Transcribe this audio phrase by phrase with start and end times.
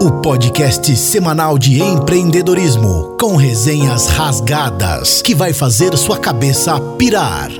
[0.00, 7.52] O podcast semanal de empreendedorismo com resenhas rasgadas que vai fazer sua cabeça pirar.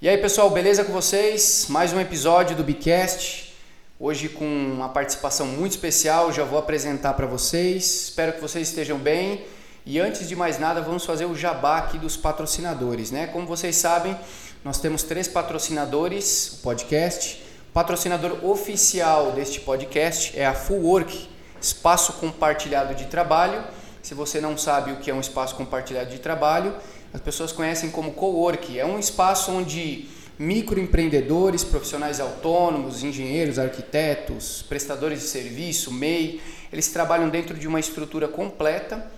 [0.00, 1.66] E aí pessoal, beleza com vocês?
[1.68, 3.54] Mais um episódio do Bicast.
[4.00, 8.04] Hoje com uma participação muito especial, já vou apresentar para vocês.
[8.04, 9.44] Espero que vocês estejam bem.
[9.90, 13.26] E antes de mais nada, vamos fazer o jabá aqui dos patrocinadores, né?
[13.26, 14.14] Como vocês sabem,
[14.62, 17.42] nós temos três patrocinadores, o podcast.
[17.70, 23.64] O patrocinador oficial deste podcast é a Full Work, espaço compartilhado de trabalho.
[24.02, 26.74] Se você não sabe o que é um espaço compartilhado de trabalho,
[27.14, 28.78] as pessoas conhecem como co-work.
[28.78, 30.06] É um espaço onde
[30.38, 38.28] microempreendedores, profissionais autônomos, engenheiros, arquitetos, prestadores de serviço, MEI, eles trabalham dentro de uma estrutura
[38.28, 39.16] completa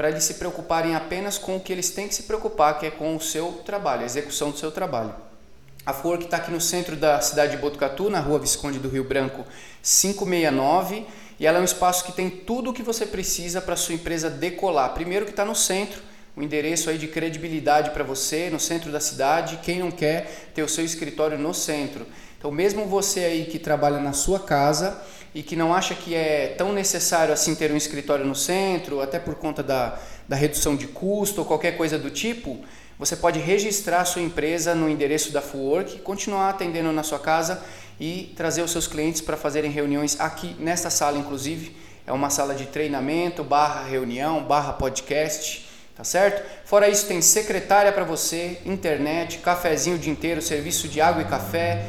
[0.00, 2.90] para eles se preocuparem apenas com o que eles têm que se preocupar, que é
[2.90, 5.14] com o seu trabalho, a execução do seu trabalho.
[5.84, 9.04] A Fork está aqui no centro da cidade de Botucatu, na rua Visconde do Rio
[9.04, 9.44] Branco
[9.82, 11.04] 569,
[11.38, 14.30] e ela é um espaço que tem tudo o que você precisa para sua empresa
[14.30, 14.94] decolar.
[14.94, 16.00] Primeiro que está no centro,
[16.34, 19.60] um endereço aí de credibilidade para você, no centro da cidade.
[19.62, 22.06] Quem não quer ter o seu escritório no centro?
[22.38, 24.98] Então, mesmo você aí que trabalha na sua casa,
[25.34, 29.18] e que não acha que é tão necessário assim ter um escritório no centro, até
[29.18, 32.58] por conta da, da redução de custo ou qualquer coisa do tipo,
[32.98, 37.62] você pode registrar sua empresa no endereço da Fullwork, continuar atendendo na sua casa
[37.98, 41.74] e trazer os seus clientes para fazerem reuniões aqui nesta sala, inclusive.
[42.06, 46.42] É uma sala de treinamento, barra reunião, barra podcast, tá certo?
[46.64, 51.26] Fora isso, tem secretária para você, internet, cafezinho o dia inteiro, serviço de água e
[51.26, 51.86] café,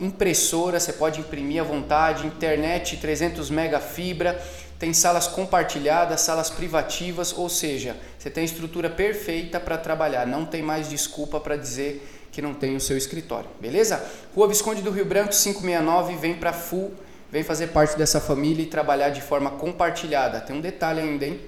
[0.00, 4.40] impressora, você pode imprimir à vontade, internet 300 mega fibra,
[4.78, 10.44] tem salas compartilhadas, salas privativas, ou seja, você tem a estrutura perfeita para trabalhar, não
[10.44, 14.04] tem mais desculpa para dizer que não tem o seu escritório, beleza?
[14.34, 16.92] Rua Visconde do Rio Branco 569, vem para Full,
[17.32, 20.40] vem fazer parte dessa família e trabalhar de forma compartilhada.
[20.40, 21.40] Tem um detalhe ainda, hein?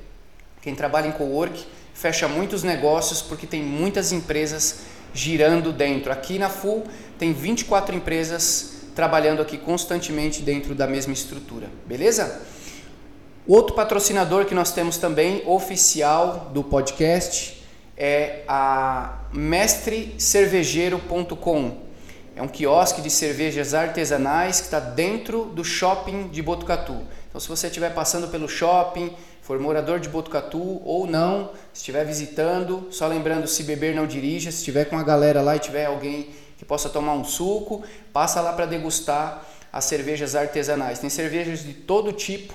[0.62, 4.80] Quem trabalha em cowork fecha muitos negócios porque tem muitas empresas
[5.18, 6.12] girando dentro.
[6.12, 6.84] Aqui na Full
[7.18, 12.40] tem 24 empresas trabalhando aqui constantemente dentro da mesma estrutura, beleza?
[13.46, 17.64] Outro patrocinador que nós temos também, oficial do podcast,
[17.96, 21.88] é a mestrecervejeiro.com.
[22.36, 27.02] É um quiosque de cervejas artesanais que está dentro do shopping de Botucatu.
[27.28, 29.12] Então, se você estiver passando pelo shopping,
[29.48, 34.58] for morador de Botucatu ou não, estiver visitando, só lembrando, se beber não dirija, se
[34.58, 36.28] estiver com a galera lá e tiver alguém
[36.58, 37.82] que possa tomar um suco,
[38.12, 39.42] passa lá para degustar
[39.72, 40.98] as cervejas artesanais.
[40.98, 42.52] Tem cervejas de todo tipo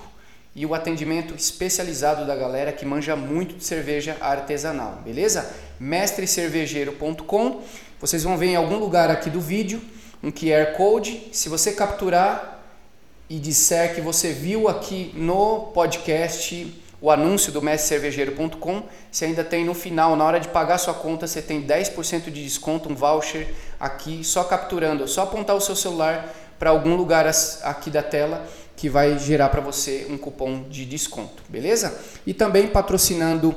[0.54, 5.52] e o atendimento especializado da galera que manja muito de cerveja artesanal, beleza?
[5.80, 7.60] mestrecervejeiro.com.
[8.00, 9.82] Vocês vão ver em algum lugar aqui do vídeo
[10.22, 11.28] um QR Code.
[11.32, 12.62] Se você capturar
[13.28, 19.62] e disser que você viu aqui no podcast o anúncio do mestrecervejeiro.com, você ainda tem
[19.62, 23.46] no final, na hora de pagar sua conta, você tem 10% de desconto, um voucher
[23.78, 27.30] aqui, só capturando, só apontar o seu celular para algum lugar
[27.62, 31.94] aqui da tela que vai gerar para você um cupom de desconto, beleza?
[32.26, 33.54] E também patrocinando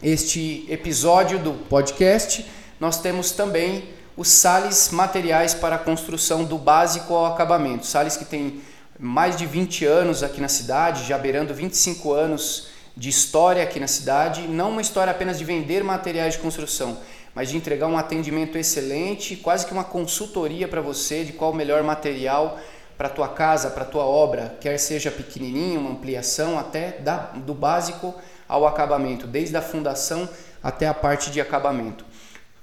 [0.00, 7.12] este episódio do podcast, nós temos também os Sales Materiais para a Construção do Básico
[7.12, 7.84] ao Acabamento.
[7.86, 8.60] Sales que tem
[8.96, 12.67] mais de 20 anos aqui na cidade, já beirando 25 anos
[12.98, 16.98] de história aqui na cidade, não uma história apenas de vender materiais de construção,
[17.32, 21.54] mas de entregar um atendimento excelente, quase que uma consultoria para você de qual o
[21.54, 22.58] melhor material
[22.96, 28.12] para tua casa, para tua obra, quer seja pequenininho, uma ampliação, até da, do básico
[28.48, 30.28] ao acabamento, desde a fundação
[30.60, 32.04] até a parte de acabamento.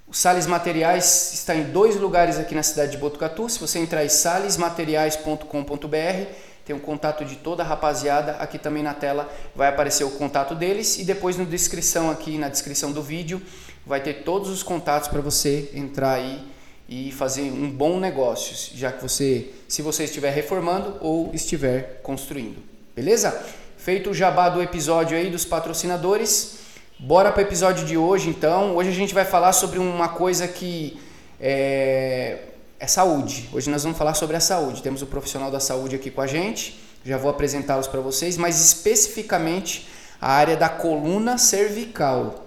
[0.05, 3.47] O Sales Materiais está em dois lugares aqui na cidade de Botucatu.
[3.47, 6.27] Se você entrar em salesmateriais.com.br,
[6.65, 8.33] tem um contato de toda a rapaziada.
[8.33, 12.49] Aqui também na tela vai aparecer o contato deles e depois na descrição aqui, na
[12.49, 13.41] descrição do vídeo,
[13.85, 16.43] vai ter todos os contatos para você entrar aí
[16.89, 22.57] e fazer um bom negócio, já que você, se você estiver reformando ou estiver construindo.
[22.95, 23.43] Beleza?
[23.77, 26.65] Feito o jabá do episódio aí dos patrocinadores,
[26.97, 28.77] Bora para o episódio de hoje, então.
[28.77, 30.97] Hoje a gente vai falar sobre uma coisa que
[31.41, 32.37] é,
[32.79, 33.49] é saúde.
[33.53, 34.81] Hoje nós vamos falar sobre a saúde.
[34.81, 36.79] Temos o profissional da saúde aqui com a gente.
[37.05, 39.87] Já vou apresentá-los para vocês, mas especificamente
[40.19, 42.45] a área da coluna cervical.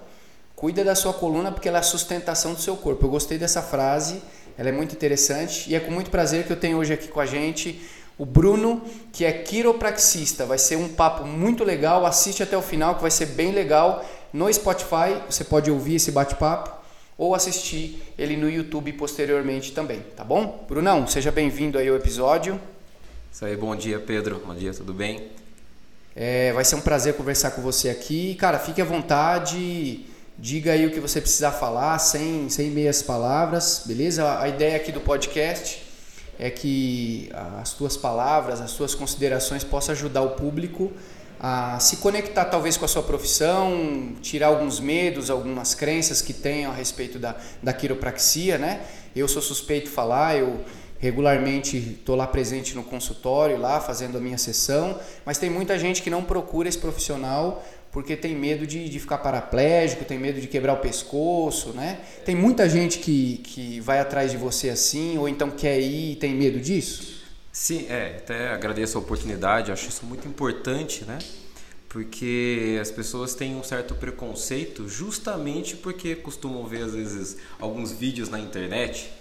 [0.55, 3.05] Cuida da sua coluna porque ela é a sustentação do seu corpo.
[3.05, 4.21] Eu gostei dessa frase,
[4.57, 7.19] ela é muito interessante e é com muito prazer que eu tenho hoje aqui com
[7.19, 7.81] a gente
[8.17, 8.81] o Bruno,
[9.13, 10.45] que é quiropraxista.
[10.45, 12.05] Vai ser um papo muito legal.
[12.05, 14.03] Assiste até o final que vai ser bem legal
[14.33, 16.78] no Spotify, você pode ouvir esse bate-papo
[17.19, 20.65] ou assistir ele no YouTube posteriormente também, tá bom?
[20.69, 22.57] Brunão, seja bem-vindo aí ao episódio.
[23.29, 25.27] Isso aí, bom dia Pedro, bom dia, tudo bem?
[26.15, 28.35] É, vai ser um prazer conversar com você aqui.
[28.35, 30.05] Cara, fique à vontade,
[30.37, 34.39] diga aí o que você precisar falar, sem, sem meias palavras, beleza?
[34.39, 35.83] A ideia aqui do podcast
[36.39, 37.29] é que
[37.61, 40.89] as tuas palavras, as tuas considerações possam ajudar o público
[41.39, 46.71] a se conectar talvez com a sua profissão, tirar alguns medos, algumas crenças que tenham
[46.71, 48.81] a respeito da, da quiropraxia, né?
[49.15, 50.59] Eu sou suspeito de falar, eu
[50.99, 56.01] regularmente estou lá presente no consultório, lá fazendo a minha sessão, mas tem muita gente
[56.01, 60.47] que não procura esse profissional porque tem medo de, de ficar paraplégico, tem medo de
[60.47, 61.99] quebrar o pescoço, né?
[62.23, 66.15] Tem muita gente que, que vai atrás de você assim, ou então quer ir e
[66.15, 67.18] tem medo disso?
[67.61, 71.19] Sim, é, até agradeço a oportunidade, acho isso muito importante, né?
[71.89, 78.29] Porque as pessoas têm um certo preconceito justamente porque costumam ver às vezes alguns vídeos
[78.29, 79.11] na internet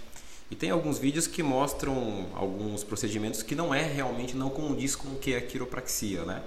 [0.52, 5.08] e tem alguns vídeos que mostram alguns procedimentos que não é realmente não condiz com
[5.08, 6.40] o que é a quiropraxia, né?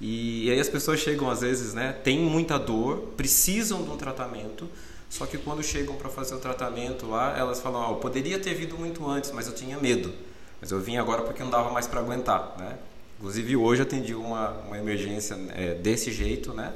[0.00, 3.96] E, e aí as pessoas chegam às vezes, né, tem muita dor, precisam de um
[3.96, 4.68] tratamento,
[5.08, 8.54] só que quando chegam para fazer o tratamento lá, elas falam: oh, eu poderia ter
[8.54, 10.12] vindo muito antes, mas eu tinha medo.
[10.62, 12.78] Mas eu vim agora porque não dava mais para aguentar, né?
[13.18, 16.72] Inclusive hoje atendi uma, uma emergência é, desse jeito, né?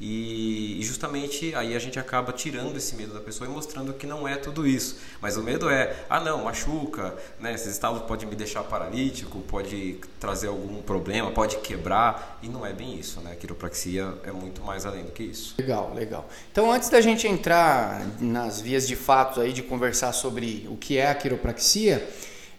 [0.00, 4.06] E, e, justamente aí a gente acaba tirando esse medo da pessoa e mostrando que
[4.06, 4.98] não é tudo isso.
[5.20, 7.54] Mas o medo é, ah não, machuca, né?
[7.54, 12.38] Esses estalos podem me deixar paralítico, pode trazer algum problema, pode quebrar.
[12.40, 13.32] E não é bem isso, né?
[13.32, 15.54] A quiropraxia é muito mais além do que isso.
[15.58, 16.28] Legal, legal.
[16.52, 20.98] Então antes da gente entrar nas vias de fato aí de conversar sobre o que
[20.98, 22.08] é a quiropraxia,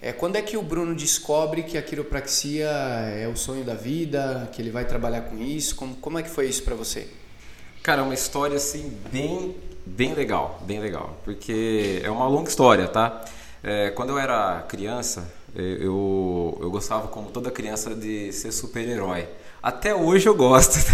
[0.05, 4.47] é, quando é que o Bruno descobre que a quiropraxia é o sonho da vida,
[4.51, 5.75] que ele vai trabalhar com isso?
[5.75, 7.07] Como, como é que foi isso para você?
[7.81, 12.87] Cara, é uma história assim bem, bem legal, bem legal, porque é uma longa história,
[12.87, 13.25] tá?
[13.63, 19.27] É, quando eu era criança, eu, eu gostava, como toda criança, de ser super-herói.
[19.63, 20.77] Até hoje eu gosto.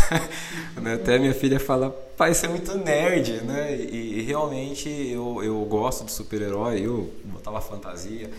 [0.81, 0.93] Né?
[0.93, 3.75] Até minha filha fala, pai, você é muito nerd, né?
[3.75, 8.29] E, e realmente eu, eu gosto de super-herói, eu botava fantasia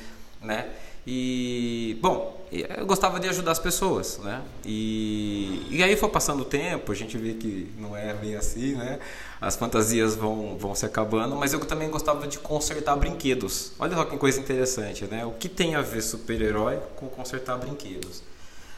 [0.42, 0.68] né?
[1.06, 4.40] E, bom, eu gostava de ajudar as pessoas, né?
[4.64, 8.76] E, e aí foi passando o tempo, a gente vê que não é bem assim,
[8.76, 9.00] né?
[9.40, 13.72] As fantasias vão, vão se acabando, mas eu também gostava de consertar brinquedos.
[13.78, 15.24] Olha só que coisa interessante, né?
[15.26, 18.22] O que tem a ver super-herói com consertar brinquedos?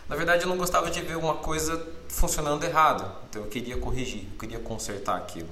[0.08, 4.26] Na verdade, eu não gostava de ver uma coisa funcionando errado, então eu queria corrigir,
[4.32, 5.48] eu queria consertar aquilo.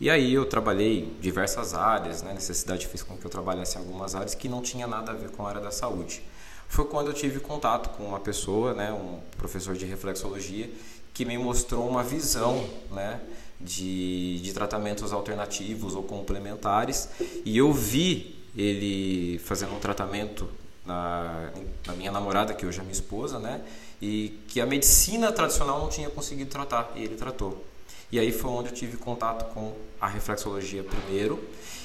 [0.00, 2.30] E aí eu trabalhei diversas áreas, né?
[2.30, 5.14] a necessidade fez com que eu trabalhasse em algumas áreas que não tinha nada a
[5.14, 6.22] ver com a área da saúde.
[6.68, 10.70] Foi quando eu tive contato com uma pessoa, né, um professor de reflexologia,
[11.12, 13.20] que me mostrou uma visão né,
[13.60, 17.08] de, de tratamentos alternativos ou complementares
[17.44, 20.48] e eu vi ele fazendo um tratamento
[20.86, 21.50] na,
[21.86, 23.62] na minha namorada, que hoje é minha esposa, né,
[24.00, 27.67] e que a medicina tradicional não tinha conseguido tratar e ele tratou.
[28.10, 31.42] E aí foi onde eu tive contato com a reflexologia primeiro.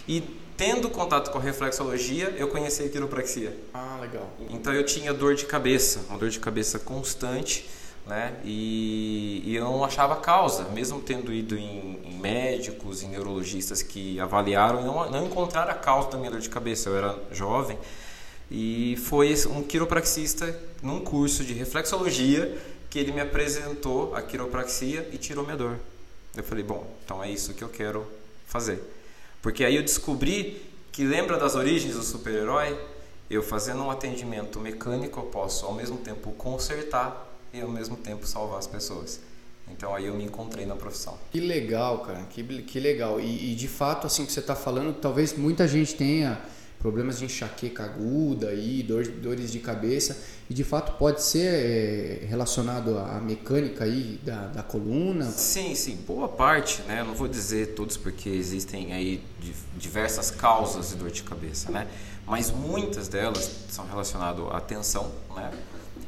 [0.08, 0.22] E
[0.56, 3.56] tendo contato com a reflexologia, eu conheci a quiropraxia.
[3.74, 4.30] Ah, legal.
[4.50, 7.70] Então eu tinha dor de cabeça, uma dor de cabeça constante,
[8.06, 8.36] né?
[8.44, 14.20] E, e eu não achava causa, mesmo tendo ido em, em médicos, em neurologistas que
[14.20, 16.90] avaliaram e não, não encontraram a causa da minha dor de cabeça.
[16.90, 17.78] Eu era jovem
[18.52, 22.56] e foi um quiropraxista num curso de reflexologia
[22.90, 25.80] que ele me apresentou a quiropraxia e tirou minha dor.
[26.36, 28.06] Eu falei, bom, então é isso que eu quero
[28.46, 28.82] fazer.
[29.42, 30.62] Porque aí eu descobri
[30.92, 32.80] que lembra das origens do super-herói?
[33.30, 38.28] Eu fazendo um atendimento mecânico, eu posso ao mesmo tempo consertar e ao mesmo tempo
[38.28, 39.20] salvar as pessoas.
[39.72, 41.18] Então aí eu me encontrei na profissão.
[41.32, 43.20] Que legal, cara, que, que legal.
[43.20, 46.40] E, e de fato, assim que você está falando, talvez muita gente tenha
[46.84, 52.26] problemas de enxaqueca aguda e dor, dores de cabeça e de fato pode ser é,
[52.26, 55.24] relacionado à mecânica aí da, da coluna?
[55.32, 57.00] Sim, sim, boa parte, né?
[57.00, 59.24] Eu não vou dizer todos porque existem aí
[59.78, 61.88] diversas causas de dor de cabeça, né?
[62.28, 65.52] Mas muitas delas são relacionadas à tensão, né?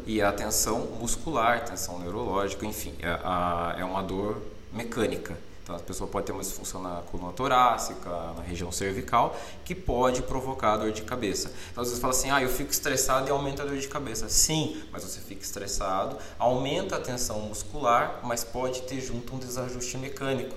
[0.06, 4.42] E à tensão muscular, tensão neurológica, enfim, é, é uma dor
[4.74, 5.38] mecânica.
[5.66, 8.08] Então, a pessoa pode ter uma disfunção na coluna torácica,
[8.38, 11.52] na região cervical, que pode provocar dor de cabeça.
[11.72, 14.30] Então, às vezes fala assim, ah, eu fico estressado e aumenta a dor de cabeça.
[14.30, 19.98] Sim, mas você fica estressado, aumenta a tensão muscular, mas pode ter junto um desajuste
[19.98, 20.56] mecânico.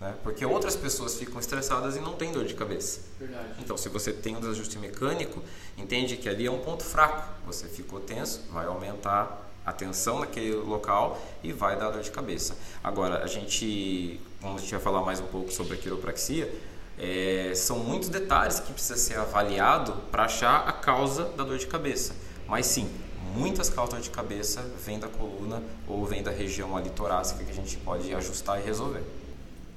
[0.00, 0.12] Né?
[0.24, 3.02] Porque outras pessoas ficam estressadas e não têm dor de cabeça.
[3.16, 3.54] Verdade.
[3.60, 5.40] Então, se você tem um desajuste mecânico,
[5.76, 7.28] entende que ali é um ponto fraco.
[7.46, 12.56] Você ficou tenso, vai aumentar atenção naquele local e vai dar dor de cabeça.
[12.82, 16.48] Agora, a gente, quando a gente falar mais um pouco sobre a quiropraxia,
[17.00, 21.68] É, são muitos detalhes que precisa ser avaliado para achar a causa da dor de
[21.68, 22.12] cabeça.
[22.48, 22.88] Mas sim,
[23.36, 27.54] muitas causas de cabeça vêm da coluna ou vêm da região ali torácica que a
[27.54, 29.04] gente pode ajustar e resolver.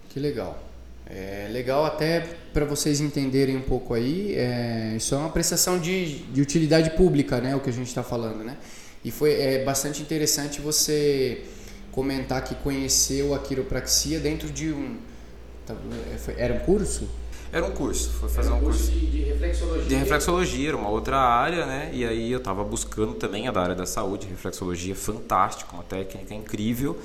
[0.10, 0.58] Que legal.
[1.06, 6.24] É legal até para vocês entenderem um pouco aí, é, isso é uma prestação de,
[6.34, 8.58] de utilidade pública, né, o que a gente está falando, né?
[9.04, 11.44] E foi é, bastante interessante você
[11.92, 14.98] comentar que conheceu a quiropraxia dentro de um...
[15.66, 15.76] Tá,
[16.28, 17.08] é, era um curso?
[17.52, 19.84] Era um curso, foi fazer um, um curso, curso de, de, reflexologia.
[19.84, 21.90] De reflexologia, era uma outra área, né?
[21.92, 26.34] E aí eu estava buscando também a da área da saúde, reflexologia fantástica, uma técnica
[26.34, 26.98] incrível.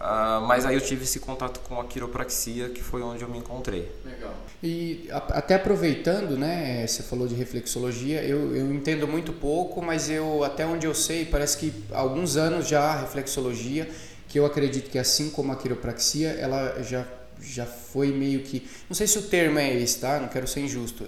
[0.00, 3.36] Uh, mas aí eu tive esse contato com a quiropraxia, que foi onde eu me
[3.36, 3.92] encontrei.
[4.02, 4.32] Legal.
[4.62, 10.08] E a, até aproveitando, né, você falou de reflexologia, eu, eu entendo muito pouco, mas
[10.08, 13.90] eu até onde eu sei, parece que há alguns anos já a reflexologia,
[14.30, 17.06] que eu acredito que assim como a quiropraxia, ela já
[17.42, 18.66] já foi meio que.
[18.88, 20.20] Não sei se o termo é esse, tá?
[20.20, 21.06] Não quero ser injusto.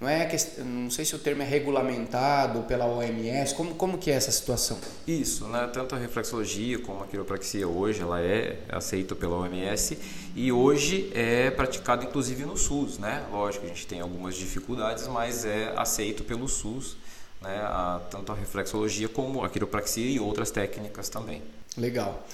[0.00, 3.54] Não, é que, não sei se o termo é regulamentado pela OMS.
[3.54, 4.76] Como, como que é essa situação?
[5.06, 5.70] Isso, né?
[5.72, 9.96] tanto a reflexologia como a quiropraxia hoje ela é aceita pela OMS
[10.34, 12.98] e hoje é praticado inclusive no SUS.
[12.98, 13.24] Né?
[13.30, 16.96] Lógico, a gente tem algumas dificuldades, mas é aceito pelo SUS.
[17.40, 17.56] Né?
[17.62, 21.42] A, tanto a reflexologia como a quiropraxia e outras técnicas também.
[21.76, 22.26] Legal.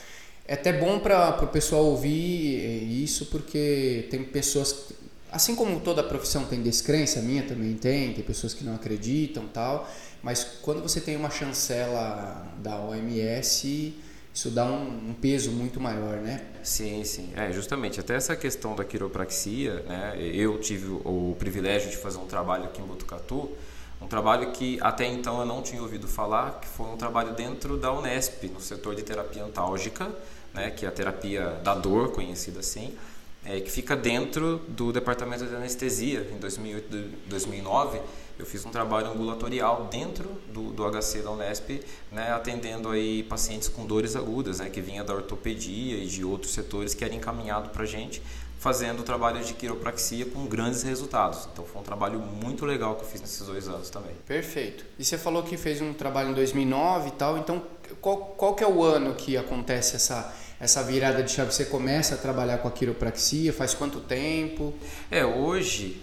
[0.47, 4.93] É até bom para o pessoal ouvir eh, isso, porque tem pessoas,
[5.31, 9.89] assim como toda profissão tem descrença, minha também tem, tem pessoas que não acreditam tal,
[10.23, 13.95] mas quando você tem uma chancela da OMS,
[14.33, 16.43] isso dá um, um, peso muito maior, né?
[16.63, 17.31] Sim, sim.
[17.35, 20.15] É, justamente, até essa questão da quiropraxia, né?
[20.19, 23.51] Eu tive o privilégio de fazer um trabalho aqui em Botucatu,
[24.01, 27.77] um trabalho que até então eu não tinha ouvido falar, que foi um trabalho dentro
[27.77, 30.11] da Unesp, no setor de terapia antálgica,
[30.55, 32.97] né, que é a terapia da dor, conhecida assim,
[33.45, 36.29] é, que fica dentro do departamento de anestesia.
[36.33, 36.89] Em 2008,
[37.27, 38.01] 2009,
[38.39, 43.69] eu fiz um trabalho ambulatorial dentro do, do HC da Unesp, né, atendendo aí pacientes
[43.69, 47.69] com dores agudas, né, que vinha da ortopedia e de outros setores que era encaminhado
[47.69, 48.23] para a gente,
[48.61, 51.49] fazendo o trabalho de quiropraxia com grandes resultados.
[51.51, 54.13] Então foi um trabalho muito legal que eu fiz nesses dois anos também.
[54.27, 54.85] Perfeito.
[54.99, 57.63] E você falou que fez um trabalho em 2009 e tal, então
[58.03, 61.51] qual, qual que é o ano que acontece essa essa virada de chave?
[61.51, 63.51] Você começa a trabalhar com a quiropraxia?
[63.51, 64.75] Faz quanto tempo?
[65.11, 66.03] É, hoje,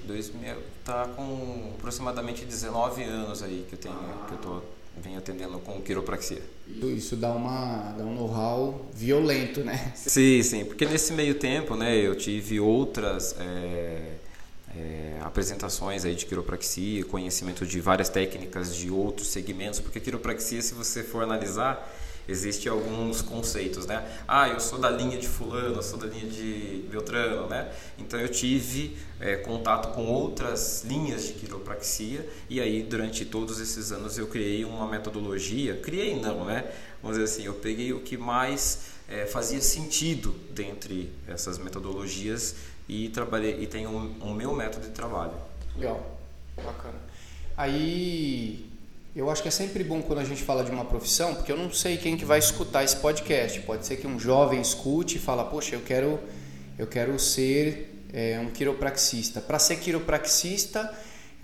[0.80, 3.96] está com aproximadamente 19 anos aí que eu tenho,
[4.28, 4.62] que eu tô
[5.02, 6.42] venho atendendo com quiropraxia.
[6.68, 9.94] Isso dá, uma, dá um know-how violento, né?
[9.96, 14.14] Sim, sim, porque nesse meio tempo, né, eu tive outras é,
[14.76, 20.74] é, apresentações aí de quiropraxia, conhecimento de várias técnicas de outros segmentos, porque quiropraxia, se
[20.74, 21.94] você for analisar,
[22.28, 24.06] existem alguns conceitos, né?
[24.28, 27.72] Ah, eu sou da linha de fulano, eu sou da linha de Beltrano, né?
[27.98, 33.92] Então eu tive é, contato com outras linhas de quiropraxia e aí durante todos esses
[33.92, 36.70] anos eu criei uma metodologia, criei não, né?
[37.02, 42.56] Vamos dizer assim, eu peguei o que mais é, fazia sentido dentre essas metodologias
[42.90, 45.34] e trabalhei e tenho um, um meu método de trabalho.
[45.76, 46.20] Legal,
[46.58, 46.98] bacana.
[47.56, 48.67] Aí
[49.18, 51.58] eu acho que é sempre bom quando a gente fala de uma profissão, porque eu
[51.58, 53.60] não sei quem que vai escutar esse podcast.
[53.62, 56.20] Pode ser que um jovem escute e fala, poxa, eu quero,
[56.78, 59.42] eu quero ser é, um quiropraxista.
[59.42, 60.94] Para ser quiropraxista,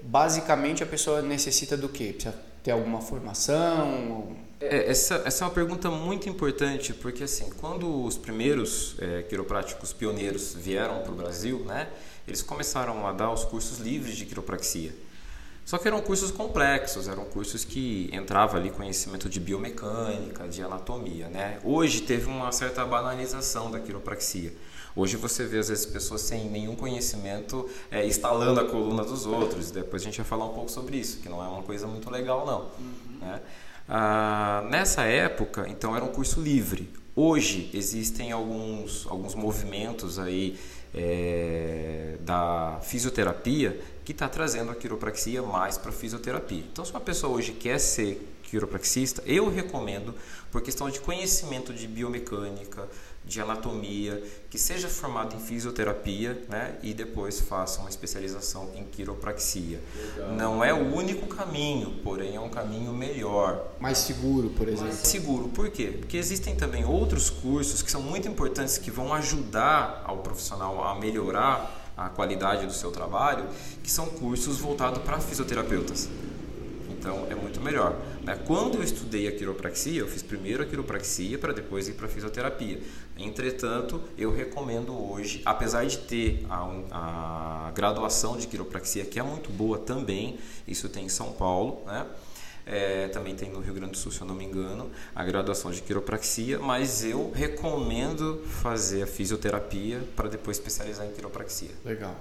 [0.03, 2.13] basicamente a pessoa necessita do quê?
[2.13, 4.35] Precisa ter alguma formação?
[4.59, 9.91] É, essa, essa é uma pergunta muito importante, porque assim, quando os primeiros é, quiropráticos
[9.91, 11.89] pioneiros vieram para o Brasil, né,
[12.27, 14.91] eles começaram a dar os cursos livres de quiropraxia.
[15.65, 21.29] Só que eram cursos complexos, eram cursos que entrava ali conhecimento de biomecânica, de anatomia,
[21.29, 21.59] né?
[21.63, 24.53] Hoje teve uma certa banalização da quiropraxia.
[24.95, 29.71] Hoje você vê às vezes pessoas sem nenhum conhecimento é, instalando a coluna dos outros.
[29.71, 32.09] Depois a gente vai falar um pouco sobre isso, que não é uma coisa muito
[32.11, 32.61] legal não.
[32.61, 33.17] Uhum.
[33.21, 33.41] Né?
[33.87, 36.91] Ah, nessa época, então era um curso livre.
[37.15, 40.59] Hoje existem alguns, alguns movimentos aí
[40.93, 46.63] é, da fisioterapia que está trazendo a quiropraxia mais para a fisioterapia.
[46.71, 50.13] Então, se uma pessoa hoje quer ser quiropraxista, eu recomendo,
[50.51, 52.87] por questão de conhecimento de biomecânica,
[53.25, 59.81] de anatomia, que seja formado em fisioterapia né, e depois faça uma especialização em quiropraxia.
[59.95, 60.31] Legal.
[60.33, 63.71] Não é o único caminho, porém é um caminho melhor.
[63.79, 64.87] Mais seguro, por exemplo.
[64.87, 65.47] Mais seguro.
[65.47, 65.95] Por quê?
[65.97, 70.95] Porque existem também outros cursos que são muito importantes que vão ajudar ao profissional a
[70.95, 73.45] melhorar a qualidade do seu trabalho,
[73.81, 76.09] que são cursos voltados para fisioterapeutas.
[76.89, 77.99] Então é muito melhor.
[78.23, 78.39] Né?
[78.47, 82.09] Quando eu estudei a quiropraxia, eu fiz primeiro a quiropraxia para depois ir para a
[82.09, 82.81] fisioterapia.
[83.17, 89.51] Entretanto, eu recomendo hoje, apesar de ter a, a graduação de quiropraxia, que é muito
[89.51, 92.05] boa também, isso tem em São Paulo, né?
[92.65, 95.69] É, também tem no Rio Grande do Sul, se eu não me engano, a graduação
[95.69, 101.71] de quiropraxia, mas eu recomendo fazer a fisioterapia para depois especializar em quiropraxia.
[101.83, 102.15] Legal.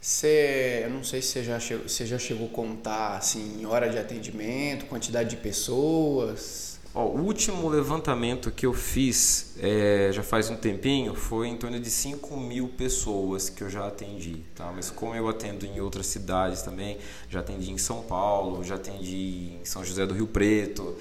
[0.00, 3.88] Você, eu não sei se você já, chegou, você já chegou a contar assim, hora
[3.88, 6.77] de atendimento, quantidade de pessoas.
[6.94, 11.78] Ó, o último levantamento que eu fiz é, já faz um tempinho foi em torno
[11.78, 14.42] de 5 mil pessoas que eu já atendi.
[14.54, 14.72] Tá?
[14.74, 19.58] Mas como eu atendo em outras cidades também, já atendi em São Paulo, já atendi
[19.60, 20.96] em São José do Rio Preto,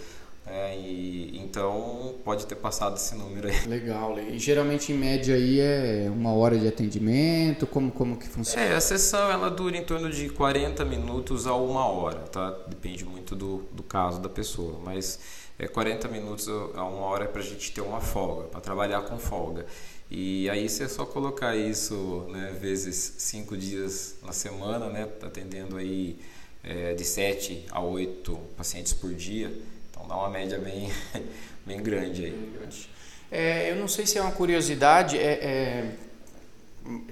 [0.49, 3.67] é, e, então pode ter passado esse número aí.
[3.67, 4.17] Legal.
[4.17, 8.65] E geralmente em média aí é uma hora de atendimento, como, como que funciona?
[8.65, 12.49] É, a sessão ela dura em torno de 40 minutos a uma hora, tá?
[12.67, 15.19] Depende muito do, do caso da pessoa, mas
[15.59, 19.17] é 40 minutos a uma hora para a gente ter uma folga, para trabalhar com
[19.17, 19.65] folga.
[20.09, 25.77] E aí você é só colocar isso, né, vezes cinco dias na semana, né, atendendo
[25.77, 26.17] aí
[26.63, 29.51] é, de 7 a 8 pacientes por dia,
[29.89, 30.91] então dá uma média bem,
[31.65, 32.51] bem grande aí.
[32.57, 32.89] Grande.
[33.29, 35.91] É, eu não sei se é uma curiosidade, é, é,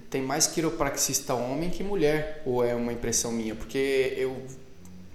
[0.09, 3.55] tem mais quiropraxista homem que mulher, ou é uma impressão minha?
[3.55, 4.41] Porque eu,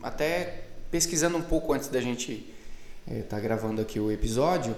[0.02, 2.52] até pesquisando um pouco antes da gente
[3.08, 4.74] estar é, gravando aqui o episódio,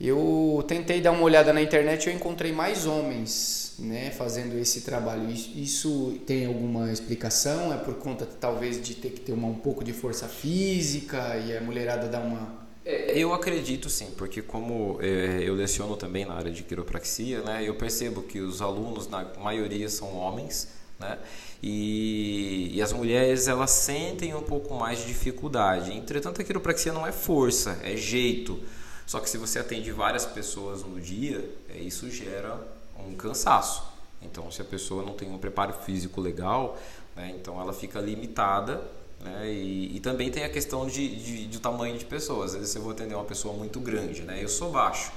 [0.00, 4.80] eu tentei dar uma olhada na internet e eu encontrei mais homens né, fazendo esse
[4.82, 5.30] trabalho.
[5.30, 7.72] Isso tem alguma explicação?
[7.72, 11.56] É por conta talvez de ter que ter uma, um pouco de força física e
[11.56, 12.64] a mulherada dá uma.
[12.84, 17.66] É, eu acredito sim, porque como é, eu leciono também na área de quiropraxia, né,
[17.66, 20.68] eu percebo que os alunos, na maioria, são homens,
[21.00, 21.18] né,
[21.66, 25.96] e, e, as mulheres elas sentem um pouco mais de dificuldade.
[25.96, 28.60] Entretanto, a quiropraxia não é força, é jeito.
[29.06, 32.60] Só que se você atende várias pessoas no dia, é, isso gera
[32.98, 33.82] um cansaço.
[34.20, 36.78] Então, se a pessoa não tem um preparo físico legal,
[37.16, 38.82] né, então ela fica limitada.
[39.20, 42.52] Né, e, e, também tem a questão de, de, de, tamanho de pessoas.
[42.52, 44.38] Às vezes eu vou atender uma pessoa muito grande, né?
[44.38, 45.10] Eu sou baixo,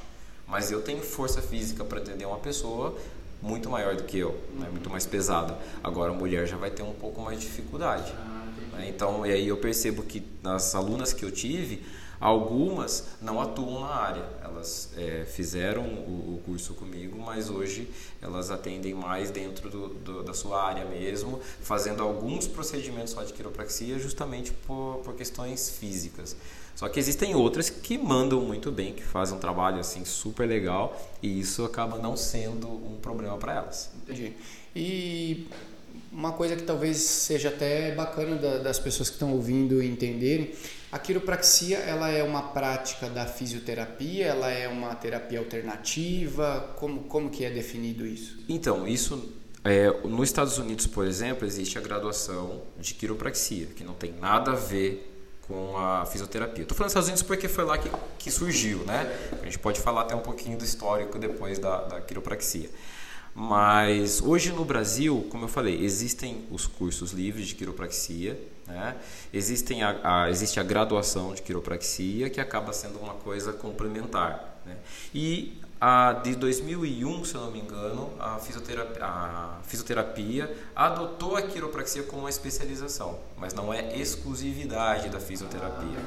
[0.48, 2.98] mas eu tenho força física para atender uma pessoa
[3.42, 5.58] muito maior do que eu, né, muito mais pesada.
[5.84, 8.14] Agora a mulher já vai ter um pouco mais de dificuldade.
[8.74, 8.90] Né?
[8.90, 11.84] Então, e aí eu percebo que nas alunas que eu tive,
[12.20, 17.88] Algumas não atuam na área, elas é, fizeram o, o, curso comigo, mas hoje
[18.20, 23.34] elas atendem mais dentro do, do, da sua área mesmo, fazendo alguns procedimentos só de
[23.34, 26.36] quiropraxia justamente por, por questões físicas.
[26.78, 30.96] Só que existem outras que mandam muito bem, que fazem um trabalho assim super legal
[31.24, 33.92] e isso acaba não sendo um problema para elas.
[34.04, 34.34] Entendi.
[34.76, 35.48] E
[36.12, 40.54] uma coisa que talvez seja até bacana da, das pessoas que estão ouvindo entenderem
[40.92, 47.30] a quiropraxia ela é uma prática da fisioterapia, ela é uma terapia alternativa, como, como
[47.30, 48.40] que é definido isso?
[48.48, 49.34] Então, isso
[49.66, 54.52] é, nos Estados Unidos, por exemplo, existe a graduação de quiropraxia, que não tem nada
[54.52, 55.17] a ver
[55.48, 56.64] com a fisioterapia.
[56.64, 59.12] Estou falando dos Estados Unidos porque foi lá que, que surgiu, né?
[59.42, 62.70] A gente pode falar até um pouquinho do histórico depois da, da quiropraxia.
[63.34, 68.96] Mas hoje no Brasil, como eu falei, existem os cursos livres de quiropraxia, né?
[69.32, 74.60] Existem a, a, existe a graduação de quiropraxia, que acaba sendo uma coisa complementar.
[74.66, 74.76] Né?
[75.14, 81.42] E a, de 2001, se eu não me engano, a fisioterapia, a fisioterapia adotou a
[81.42, 86.00] quiropraxia como uma especialização, mas não é exclusividade da fisioterapia.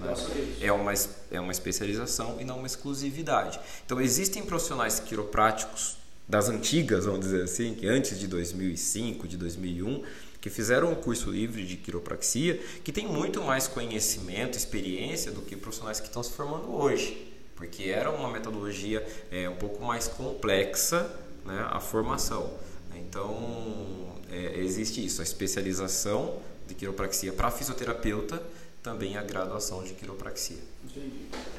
[0.00, 0.14] Ah, né?
[0.60, 0.92] é, uma,
[1.32, 3.58] é uma especialização e não uma exclusividade.
[3.84, 5.96] Então, existem profissionais quiropráticos
[6.28, 10.04] das antigas, vamos dizer assim, que antes de 2005, de 2001,
[10.40, 15.56] que fizeram um curso livre de quiropraxia, que tem muito mais conhecimento, experiência do que
[15.56, 17.27] profissionais que estão se formando hoje,
[17.58, 21.10] porque era uma metodologia é, um pouco mais complexa
[21.44, 22.50] né, a formação.
[22.94, 28.40] Então, é, existe isso, a especialização de quiropraxia para fisioterapeuta,
[28.80, 30.58] também a graduação de quiropraxia.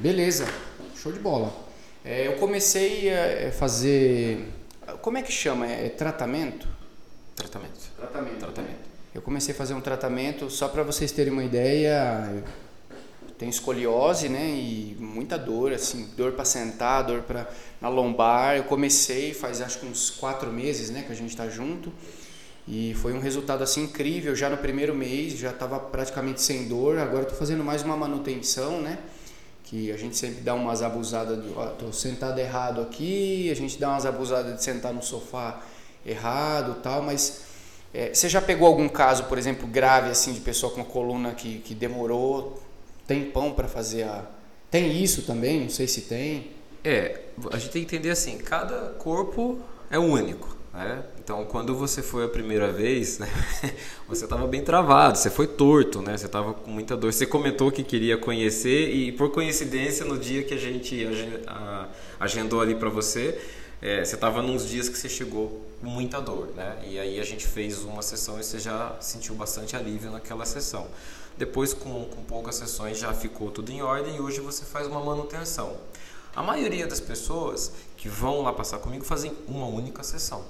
[0.00, 0.46] Beleza,
[0.96, 1.54] show de bola.
[2.02, 4.48] É, eu comecei a fazer
[5.02, 5.66] como é que chama?
[5.66, 6.66] É, é tratamento?
[7.36, 7.92] Tratamento.
[7.96, 8.38] Tratamento.
[8.38, 8.90] Tratamento.
[9.14, 12.42] Eu comecei a fazer um tratamento, só para vocês terem uma ideia,
[13.40, 14.46] tenho escoliose, né?
[14.50, 17.48] E muita dor, assim, dor para sentar, dor para
[17.80, 18.56] na lombar.
[18.56, 21.02] Eu comecei faz acho que uns quatro meses, né?
[21.06, 21.90] Que a gente está junto.
[22.68, 24.36] E foi um resultado assim incrível.
[24.36, 26.98] Já no primeiro mês já estava praticamente sem dor.
[26.98, 28.98] Agora estou fazendo mais uma manutenção, né?
[29.64, 33.78] que a gente sempre dá umas abusadas de, ó, tô sentado errado aqui, a gente
[33.78, 35.62] dá umas abusadas de sentar no sofá
[36.04, 37.48] errado, tal, mas
[37.92, 41.58] É, você já pegou algum caso, por exemplo, grave assim de pessoa com coluna que,
[41.58, 42.60] que demorou
[43.10, 44.24] tempão para fazer a.
[44.70, 45.62] Tem isso também?
[45.62, 46.52] Não sei se tem.
[46.84, 49.58] É, a gente tem que entender assim, cada corpo
[49.90, 50.56] é único.
[50.72, 51.02] Né?
[51.18, 53.28] Então, quando você foi a primeira vez, né,
[54.06, 56.16] você estava bem travado, você foi torto, né?
[56.16, 57.12] você estava com muita dor.
[57.12, 61.04] Você comentou que queria conhecer e, por coincidência, no dia que a gente
[62.20, 63.40] agendou ali para você,
[63.82, 66.52] é, você estava nos dias que você chegou com muita dor.
[66.54, 66.78] Né?
[66.88, 70.86] E aí a gente fez uma sessão e você já sentiu bastante alívio naquela sessão.
[71.40, 75.02] Depois, com, com poucas sessões, já ficou tudo em ordem e hoje você faz uma
[75.02, 75.76] manutenção.
[76.36, 80.44] A maioria das pessoas que vão lá passar comigo fazem uma única sessão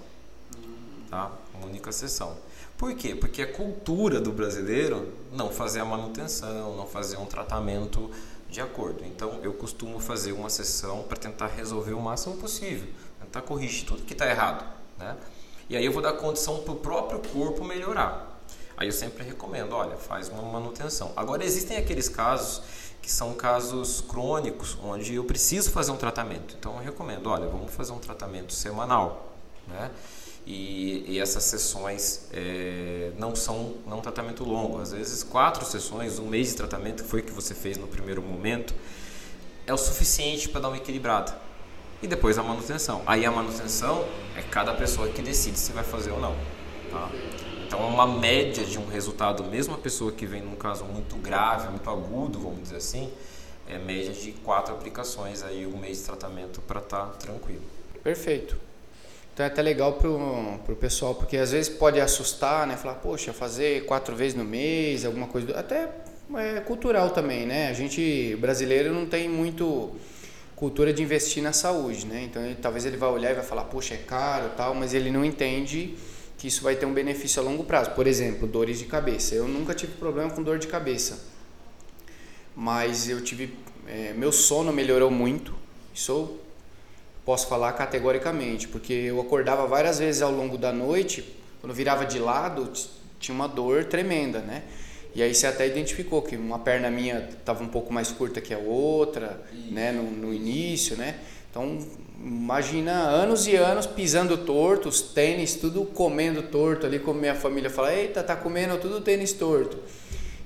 [1.11, 1.33] tá?
[1.53, 2.37] Uma única sessão.
[2.79, 3.15] Por quê?
[3.15, 8.11] Porque a cultura do brasileiro não fazer a manutenção, não fazer um tratamento
[8.49, 9.05] de acordo.
[9.05, 12.89] Então eu costumo fazer uma sessão para tentar resolver o máximo possível,
[13.21, 14.65] tentar corrigir tudo que está errado,
[14.97, 15.17] né?
[15.69, 18.30] E aí eu vou dar condição para o próprio corpo melhorar.
[18.81, 21.13] Aí eu sempre recomendo, olha, faz uma manutenção.
[21.15, 22.63] Agora existem aqueles casos
[23.03, 26.57] que são casos crônicos, onde eu preciso fazer um tratamento.
[26.59, 29.35] Então eu recomendo, olha, vamos fazer um tratamento semanal,
[29.69, 29.91] né?
[30.47, 34.81] E, e essas sessões é, não são não um tratamento longo.
[34.81, 37.87] Às vezes quatro sessões, um mês de tratamento, que foi o que você fez no
[37.87, 38.75] primeiro momento,
[39.67, 41.37] é o suficiente para dar uma equilibrada.
[42.03, 43.03] E depois a manutenção.
[43.07, 46.35] Aí a manutenção é cada pessoa que decide se vai fazer ou não.
[46.91, 47.11] Tá?
[47.71, 51.15] Então é uma média de um resultado, mesmo a pessoa que vem num caso muito
[51.15, 53.09] grave, muito agudo, vamos dizer assim,
[53.69, 57.63] é média de quatro aplicações aí um mês de tratamento para estar tá tranquilo.
[58.03, 58.57] Perfeito.
[59.33, 60.19] Então é até legal pro,
[60.67, 62.77] pro pessoal, porque às vezes pode assustar, né?
[62.77, 65.57] Falar, poxa, fazer quatro vezes no mês, alguma coisa.
[65.57, 65.89] Até
[66.39, 67.69] é cultural também, né?
[67.69, 69.93] A gente, brasileiro, não tem muito
[70.57, 72.25] cultura de investir na saúde, né?
[72.25, 75.13] Então ele, talvez ele vai olhar e vai falar, poxa, é caro tal, mas ele
[75.13, 75.95] não entende
[76.41, 77.91] que isso vai ter um benefício a longo prazo.
[77.91, 79.35] Por exemplo, dores de cabeça.
[79.35, 81.23] Eu nunca tive problema com dor de cabeça,
[82.57, 83.55] mas eu tive.
[83.87, 85.55] É, meu sono melhorou muito.
[85.95, 86.39] Isso
[87.27, 92.19] posso falar categoricamente, porque eu acordava várias vezes ao longo da noite, quando virava de
[92.19, 92.73] lado,
[93.19, 94.63] tinha uma dor tremenda, né?
[95.15, 98.55] E aí você até identificou que uma perna minha estava um pouco mais curta que
[98.55, 99.75] a outra, Isso.
[99.75, 101.19] né, no, no, início, né?
[101.51, 101.79] Então,
[102.23, 107.71] imagina anos e anos pisando torto, os tênis tudo comendo torto ali, como minha família
[107.71, 109.79] fala, eita, tá comendo tudo tênis torto.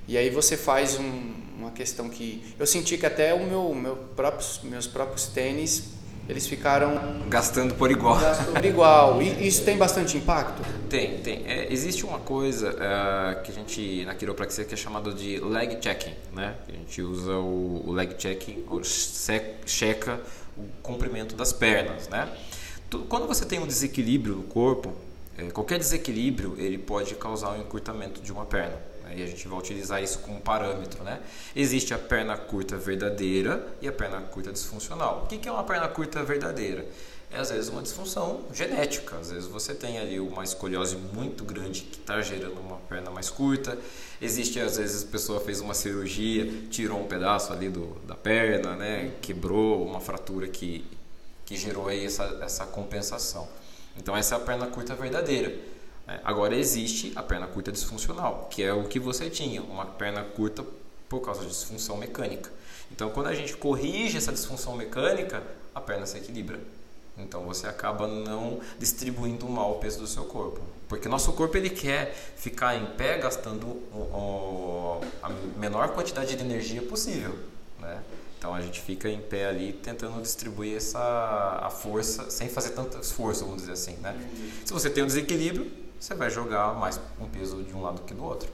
[0.07, 3.95] E aí você faz um, uma questão que eu senti que até o meu, meu
[4.15, 5.95] próprios, meus próprios tênis
[6.27, 8.19] eles ficaram gastando por igual.
[8.19, 9.21] Gastando por igual.
[9.21, 10.63] E isso tem bastante impacto?
[10.89, 11.45] Tem, tem.
[11.45, 15.77] É, existe uma coisa uh, que a gente na quiropraxia que é chamado de leg
[15.79, 16.55] checking, né?
[16.67, 20.19] A gente usa o, o leg checking, ou checa
[20.57, 22.31] o comprimento das pernas, né?
[23.09, 24.93] Quando você tem um desequilíbrio no corpo,
[25.37, 28.77] é, qualquer desequilíbrio ele pode causar um encurtamento de uma perna.
[29.13, 31.03] E a gente vai utilizar isso como parâmetro.
[31.03, 31.19] Né?
[31.55, 35.23] Existe a perna curta verdadeira e a perna curta disfuncional.
[35.23, 36.85] O que é uma perna curta verdadeira?
[37.35, 39.17] É às vezes uma disfunção genética.
[39.17, 43.29] Às vezes você tem ali uma escoliose muito grande que está gerando uma perna mais
[43.29, 43.77] curta.
[44.21, 48.77] Existe às vezes a pessoa fez uma cirurgia, tirou um pedaço ali do, da perna,
[48.77, 49.11] né?
[49.21, 50.85] quebrou uma fratura que,
[51.45, 53.49] que gerou aí essa, essa compensação.
[53.97, 55.53] Então essa é a perna curta verdadeira.
[56.07, 60.23] É, agora existe a perna curta disfuncional, que é o que você tinha, uma perna
[60.23, 60.65] curta
[61.09, 62.49] por causa de disfunção mecânica.
[62.91, 65.43] Então, quando a gente corrige essa disfunção mecânica,
[65.73, 66.59] a perna se equilibra.
[67.17, 70.59] Então, você acaba não distribuindo mal o peso do seu corpo.
[70.87, 76.81] Porque nosso corpo ele quer ficar em pé gastando o, a menor quantidade de energia
[76.81, 77.33] possível.
[77.79, 78.03] Né?
[78.37, 82.99] Então, a gente fica em pé ali tentando distribuir essa a força sem fazer tanto
[82.99, 83.95] esforço, vamos dizer assim.
[83.97, 84.15] Né?
[84.65, 88.13] Se você tem um desequilíbrio, você vai jogar mais um peso de um lado que
[88.13, 88.49] do outro.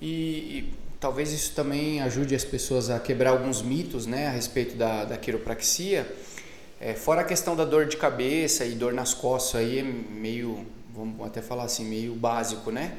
[0.00, 4.74] E, e, talvez isso também ajude as pessoas a quebrar alguns mitos né, a respeito
[4.76, 6.10] da, da quiropraxia.
[6.82, 10.64] É, fora a questão da dor de cabeça e dor nas costas, aí é meio,
[10.94, 12.96] vamos até falar assim, meio básico, né?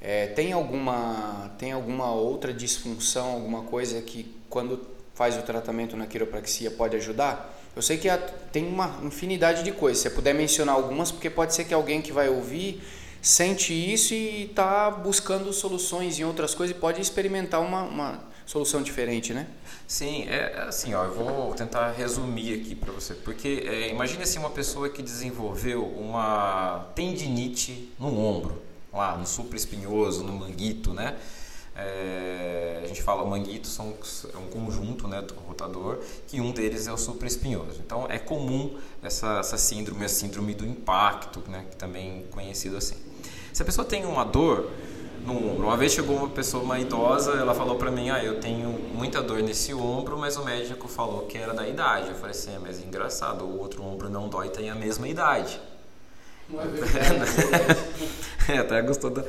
[0.00, 4.80] É, tem, alguma, tem alguma outra disfunção, alguma coisa que quando
[5.12, 7.52] faz o tratamento na quiropraxia pode ajudar?
[7.74, 8.08] Eu sei que
[8.52, 9.98] tem uma infinidade de coisas.
[9.98, 12.80] Se você puder mencionar algumas, porque pode ser que alguém que vai ouvir
[13.20, 18.82] sente isso e está buscando soluções em outras coisas e pode experimentar uma, uma solução
[18.82, 19.46] diferente, né?
[19.86, 24.22] Sim, é, é assim, ó, eu vou tentar resumir aqui para você, porque é, imagine
[24.22, 31.16] assim uma pessoa que desenvolveu uma tendinite no ombro, lá no supraespinhoso, no manguito, né?
[31.78, 33.94] É, a gente fala manguito são,
[34.32, 37.80] é um conjunto né, do rotador que um deles é o supraespinhoso.
[37.84, 42.76] Então é comum essa, essa síndrome, a síndrome do impacto, né, que também é conhecido
[42.76, 42.96] assim.
[43.52, 44.70] Se a pessoa tem uma dor
[45.26, 48.40] no ombro, uma vez chegou uma pessoa, uma idosa, ela falou para mim, ah, eu
[48.40, 52.08] tenho muita dor nesse ombro, mas o médico falou que era da idade.
[52.08, 55.08] Eu falei assim, é, mas é engraçado, o outro ombro não dói, tem a mesma
[55.08, 55.60] idade.
[56.48, 57.80] Não é verdade.
[58.48, 59.24] é, até gostou da...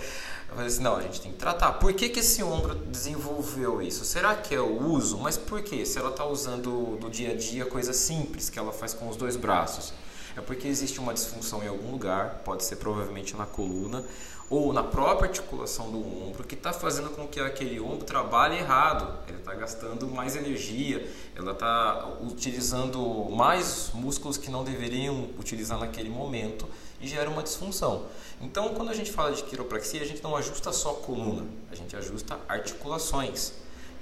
[0.57, 1.73] Falei assim, não, a gente tem que tratar.
[1.73, 4.03] Por que, que esse ombro desenvolveu isso?
[4.03, 5.19] Será que é o uso?
[5.19, 5.85] Mas por quê?
[5.85, 9.15] Se ela está usando do dia a dia coisas simples que ela faz com os
[9.15, 9.93] dois braços.
[10.35, 14.03] É porque existe uma disfunção em algum lugar, pode ser provavelmente na coluna
[14.49, 19.13] ou na própria articulação do ombro, que está fazendo com que aquele ombro trabalhe errado.
[19.27, 26.09] Ele está gastando mais energia, ela está utilizando mais músculos que não deveriam utilizar naquele
[26.09, 26.67] momento
[26.99, 28.05] e gera uma disfunção.
[28.39, 31.75] Então, quando a gente fala de quiropraxia, a gente não ajusta só a coluna, a
[31.75, 33.53] gente ajusta articulações.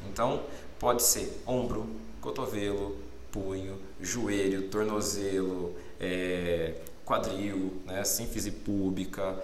[0.09, 0.43] Então,
[0.77, 1.87] pode ser ombro,
[2.19, 2.97] cotovelo,
[3.31, 9.41] punho, joelho, tornozelo, é, quadril, né, sínfise púbica,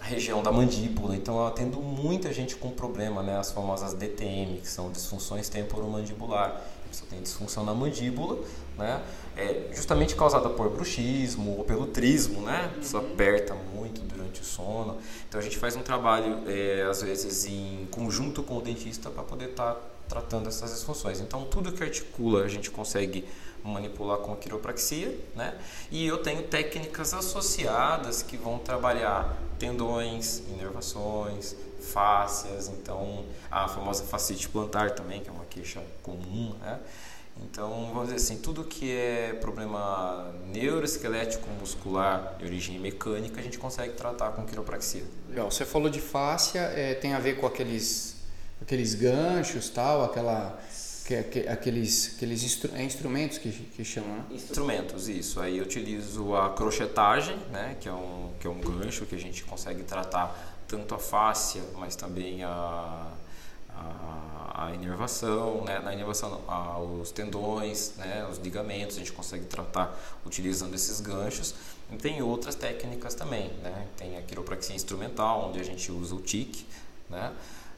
[0.00, 1.14] região da mandíbula.
[1.14, 6.60] Então, eu atendo muita gente com problema, né, as famosas DTM, que são disfunções temporomandibular.
[6.90, 8.38] Você tem disfunção na mandíbula,
[8.76, 9.02] né?
[9.36, 12.70] É justamente causada por bruxismo ou pelo trismo, né?
[12.80, 14.98] Isso aperta muito durante o sono.
[15.28, 19.22] Então a gente faz um trabalho, é, às vezes, em conjunto com o dentista para
[19.22, 21.20] poder estar tá tratando essas disfunções.
[21.20, 23.24] Então tudo que articula a gente consegue
[23.64, 25.54] manipular com a quiropraxia, né?
[25.90, 34.48] E eu tenho técnicas associadas que vão trabalhar tendões, inervações, fáscias, então a famosa fascite
[34.48, 36.80] plantar também, que é uma queixa comum, né?
[37.36, 43.58] Então, vamos dizer assim, tudo que é problema neuroesquelético muscular de origem mecânica, a gente
[43.58, 45.04] consegue tratar com quiropraxia.
[45.28, 45.50] Legal.
[45.50, 48.16] Você falou de fáscia, é, tem a ver com aqueles,
[48.60, 50.58] aqueles ganchos, tal, aquela
[51.04, 54.24] que, que, aqueles, aqueles instru, é instrumentos que, que chamam, né?
[54.30, 55.40] Instrumentos, isso.
[55.40, 59.18] Aí eu utilizo a crochetagem, né, que é um, que é um gancho que a
[59.18, 63.08] gente consegue tratar tanto a fáscia, mas também a,
[63.74, 65.78] a, inervação, né?
[65.80, 68.26] na inervação a, os tendões, né?
[68.30, 71.54] os ligamentos, a gente consegue tratar utilizando esses ganchos.
[71.90, 73.86] E tem outras técnicas também, né?
[73.96, 76.64] tem a quiropraxia instrumental, onde a gente usa o TIC,
[77.10, 77.32] né?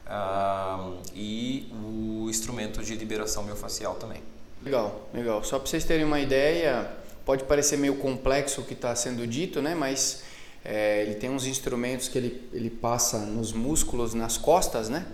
[0.07, 4.21] Ah, e o instrumento de liberação miofascial também.
[4.63, 5.43] Legal, legal.
[5.43, 6.89] Só para vocês terem uma ideia,
[7.25, 9.73] pode parecer meio complexo o que está sendo dito, né?
[9.73, 10.23] mas
[10.63, 15.05] é, ele tem uns instrumentos que ele, ele passa nos músculos, nas costas, né?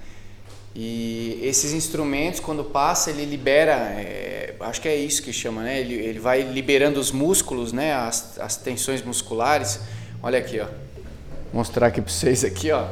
[0.73, 5.79] E esses instrumentos, quando passa, ele libera, é, acho que é isso que chama, né?
[5.79, 7.93] Ele, ele vai liberando os músculos, né?
[7.93, 9.81] As, as tensões musculares.
[10.23, 10.65] Olha aqui, ó.
[10.65, 12.85] Vou mostrar aqui para vocês aqui, ó.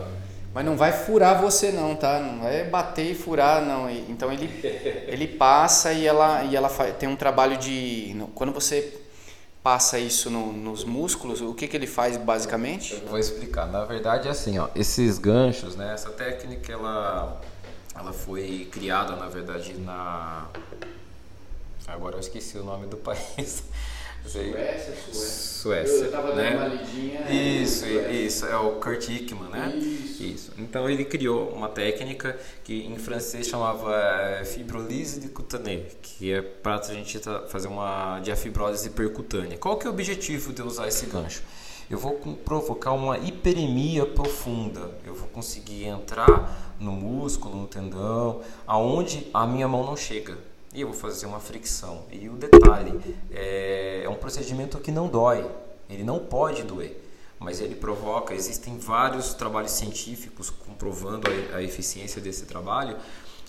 [0.53, 2.19] Mas não vai furar você não, tá?
[2.19, 3.89] Não vai bater e furar, não.
[3.89, 4.49] Então ele,
[5.07, 8.15] ele passa e ela, e ela faz, tem um trabalho de...
[8.35, 8.99] Quando você
[9.63, 12.93] passa isso no, nos músculos, o que, que ele faz basicamente?
[12.93, 13.67] Eu vou explicar.
[13.67, 17.39] Na verdade é assim, ó, esses ganchos, né, essa técnica ela,
[17.99, 20.47] ela foi criada na verdade na
[21.87, 23.63] agora eu esqueci o nome do país.
[24.25, 25.13] Suécia, Suécia.
[25.13, 25.95] Suécia.
[25.95, 26.51] Eu estava né?
[26.51, 27.31] dando uma lidinha.
[27.31, 29.75] Isso, isso, é o Kurt Hickman, né?
[29.75, 30.23] Isso.
[30.23, 30.51] isso.
[30.57, 36.41] Então ele criou uma técnica que em francês chamava eh, fibrolise de cutânea, que é
[36.41, 39.57] para a gente fazer uma diafibrose percutânea.
[39.57, 41.41] Qual que é o objetivo de usar esse gancho?
[41.89, 42.13] Eu vou
[42.45, 44.91] provocar uma hiperemia profunda.
[45.03, 50.37] Eu vou conseguir entrar no músculo, no tendão, aonde a minha mão não chega
[50.73, 52.03] e eu vou fazer uma fricção.
[52.11, 52.99] E o detalhe,
[53.31, 55.49] é, é um procedimento que não dói,
[55.89, 57.01] ele não pode doer,
[57.39, 62.97] mas ele provoca, existem vários trabalhos científicos comprovando a, a eficiência desse trabalho,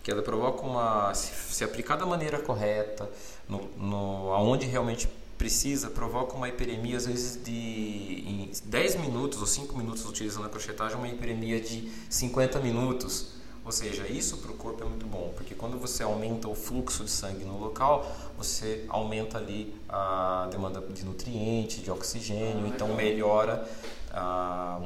[0.03, 3.09] que ela provoca uma, se, aplicar da maneira correta,
[3.46, 5.07] no, no, aonde realmente
[5.40, 10.50] precisa, provoca uma hiperemia, às vezes de em 10 minutos ou 5 minutos utilizando a
[10.50, 15.33] crochetagem, uma hiperemia de 50 minutos ou seja, isso para o corpo é muito bom,
[15.37, 20.81] porque quando você aumenta o fluxo de sangue no local, você aumenta ali a demanda
[20.81, 23.66] de nutrientes, de oxigênio, então melhora,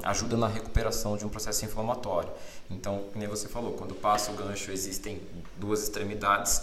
[0.05, 2.31] ajuda na recuperação de um processo inflamatório.
[2.71, 5.21] Então, como você falou, quando passa o gancho existem
[5.57, 6.63] duas extremidades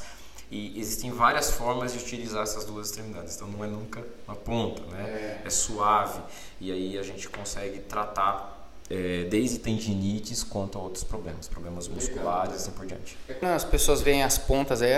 [0.51, 3.37] e existem várias formas de utilizar essas duas extremidades.
[3.37, 5.39] Então não é nunca na ponta, né?
[5.43, 6.21] É, é suave
[6.59, 12.53] e aí a gente consegue tratar é, desde tendinites quanto a outros problemas, problemas musculares
[12.53, 13.17] e assim por diante.
[13.41, 14.91] As pessoas veem as pontas aí,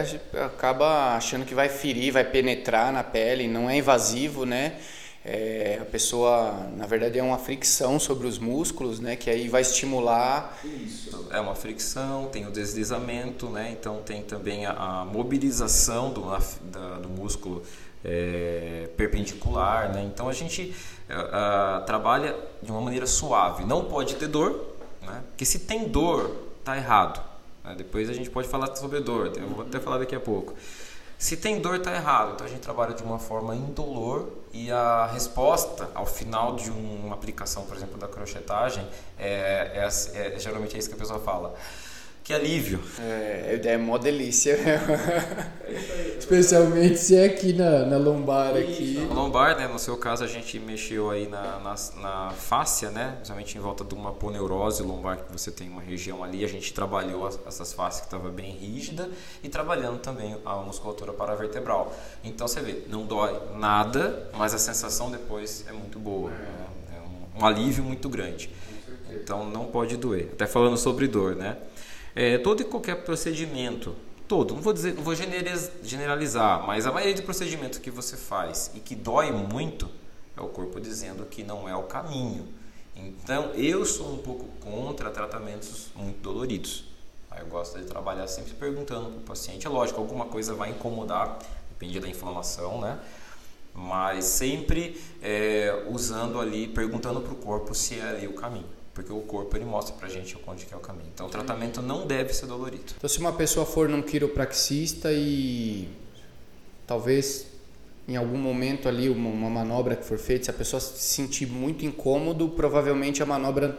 [0.43, 4.79] acaba achando que vai ferir, vai penetrar na pele, não é invasivo, né?
[5.25, 9.15] É, a pessoa, na verdade, é uma fricção sobre os músculos, né?
[9.15, 10.59] Que aí vai estimular.
[10.65, 11.27] Isso.
[11.31, 13.71] É uma fricção, tem o deslizamento, né?
[13.71, 17.63] Então tem também a, a mobilização do, da, do músculo
[18.03, 20.03] é, perpendicular, né?
[20.03, 20.75] Então a gente
[21.09, 23.63] uh, trabalha de uma maneira suave.
[23.63, 25.23] Não pode ter dor, né?
[25.29, 27.23] Porque se tem dor, tá errado.
[27.63, 27.75] Né?
[27.77, 29.31] Depois a gente pode falar sobre dor.
[29.37, 30.53] Eu vou até falar daqui a pouco.
[31.17, 32.33] Se tem dor, tá errado.
[32.33, 37.15] Então a gente trabalha de uma forma indolor e a resposta ao final de uma
[37.15, 38.87] aplicação, por exemplo, da crochetagem,
[39.17, 41.55] é, é, é geralmente é isso que a pessoa fala
[42.23, 42.79] que alívio.
[42.99, 44.57] É, é, é mó delícia.
[46.17, 49.05] Especialmente se é aqui na, na lombar aqui.
[49.09, 49.67] Na lombar, né?
[49.67, 53.15] No seu caso a gente mexeu aí na, na, na fáscia, né?
[53.15, 56.45] Principalmente em volta de uma poneurose lombar, que você tem uma região ali.
[56.45, 59.09] A gente trabalhou essas fáscias que estava bem rígida
[59.43, 61.93] e trabalhando também a musculatura paravertebral.
[62.23, 66.31] Então você vê, não dói nada, mas a sensação depois é muito boa.
[66.31, 66.67] É, né?
[66.95, 68.49] é um, um alívio muito grande.
[69.11, 70.29] Então não pode doer.
[70.31, 71.57] Até falando sobre dor, né?
[72.15, 73.95] É, todo e qualquer procedimento,
[74.27, 78.69] todo, não vou dizer, não vou generalizar, mas a maioria de procedimentos que você faz
[78.75, 79.89] e que dói muito
[80.37, 82.47] é o corpo dizendo que não é o caminho.
[82.95, 86.85] Então, eu sou um pouco contra tratamentos muito doloridos.
[87.35, 89.65] Eu gosto de trabalhar sempre perguntando para o paciente.
[89.65, 92.99] É lógico, alguma coisa vai incomodar, depende da inflamação, né?
[93.73, 99.11] Mas sempre é, usando ali, perguntando para o corpo se é ali o caminho porque
[99.11, 101.09] o corpo ele mostra pra gente onde que é o caminho.
[101.13, 102.93] Então o tratamento não deve ser dolorido.
[102.95, 105.89] Então se uma pessoa for num quiropraxista e
[106.85, 107.47] talvez
[108.07, 111.47] em algum momento ali uma, uma manobra que for feita, se a pessoa se sentir
[111.47, 113.77] muito incômodo, provavelmente a manobra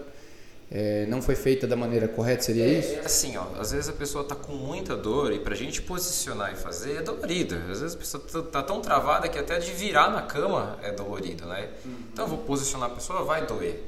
[0.71, 2.99] é, não foi feita da maneira correta, seria é, isso?
[3.05, 6.53] Assim, ó, às vezes a pessoa está com muita dor e para a gente posicionar
[6.53, 7.55] e fazer é dolorido.
[7.71, 11.47] Às vezes a pessoa está tão travada que até de virar na cama é dolorido,
[11.47, 11.71] né?
[11.85, 11.95] Uhum.
[12.13, 13.85] Então eu vou posicionar a pessoa, vai doer.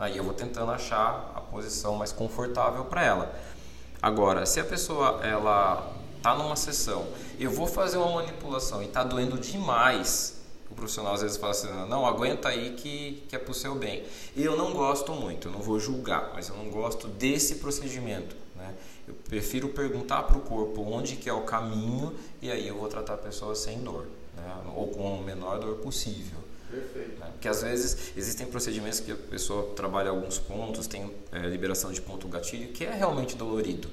[0.00, 3.34] Aí eu vou tentando achar a posição mais confortável para ela.
[4.00, 7.06] Agora, se a pessoa ela tá numa sessão,
[7.38, 11.68] eu vou fazer uma manipulação e tá doendo demais, o profissional às vezes fala assim:
[11.86, 14.02] "Não, aguenta aí que que é pro seu bem".
[14.34, 18.74] Eu não gosto muito, eu não vou julgar, mas eu não gosto desse procedimento, né?
[19.06, 22.88] Eu prefiro perguntar para o corpo onde que é o caminho e aí eu vou
[22.88, 24.62] tratar a pessoa sem dor, né?
[24.74, 26.38] ou com a menor dor possível.
[26.70, 27.18] Perfeito.
[27.18, 27.26] Né?
[27.32, 32.00] Porque às vezes existem procedimentos que a pessoa trabalha alguns pontos, tem é, liberação de
[32.00, 33.88] ponto gatilho, que é realmente dolorido.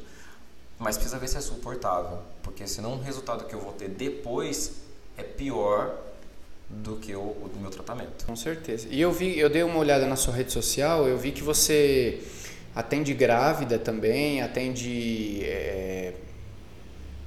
[0.79, 2.19] Mas precisa ver se é suportável.
[2.43, 4.73] Porque senão o resultado que eu vou ter depois
[5.17, 5.97] é pior
[6.69, 8.25] do que o, o do meu tratamento.
[8.25, 8.87] Com certeza.
[8.89, 12.21] E eu vi, eu dei uma olhada na sua rede social, eu vi que você
[12.75, 15.43] atende grávida também, atende.
[15.43, 16.13] É,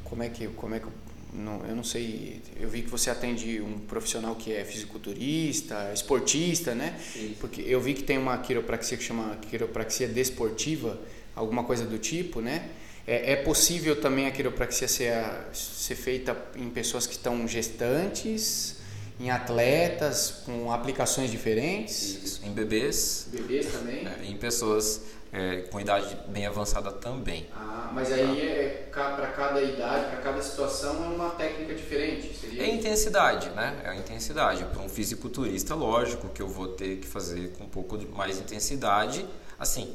[0.05, 0.47] como é que.
[0.49, 0.87] Como é que
[1.33, 6.75] não, eu não sei, eu vi que você atende um profissional que é fisiculturista, esportista,
[6.75, 6.99] né?
[7.13, 7.37] Sim.
[7.41, 11.01] Porque eu vi que tem uma quiropraxia que chama quiropraxia desportiva,
[11.35, 12.71] alguma coisa do tipo, né?
[13.07, 15.15] É, é possível também a quiropraxia ser,
[15.53, 18.77] ser feita em pessoas que estão gestantes,
[19.19, 22.23] em atletas, com aplicações diferentes?
[22.25, 23.29] Isso, em bebês.
[23.31, 24.07] Bebês também?
[24.07, 27.47] É, em pessoas é, com idade bem avançada também.
[27.55, 32.37] Ah, mas aí é, para cada idade, para cada situação é uma técnica diferente?
[32.37, 32.63] Seria...
[32.65, 33.81] É intensidade, né?
[33.85, 34.65] É a intensidade.
[34.65, 39.25] Para um fisiculturista, lógico que eu vou ter que fazer com um pouco mais intensidade,
[39.59, 39.95] assim,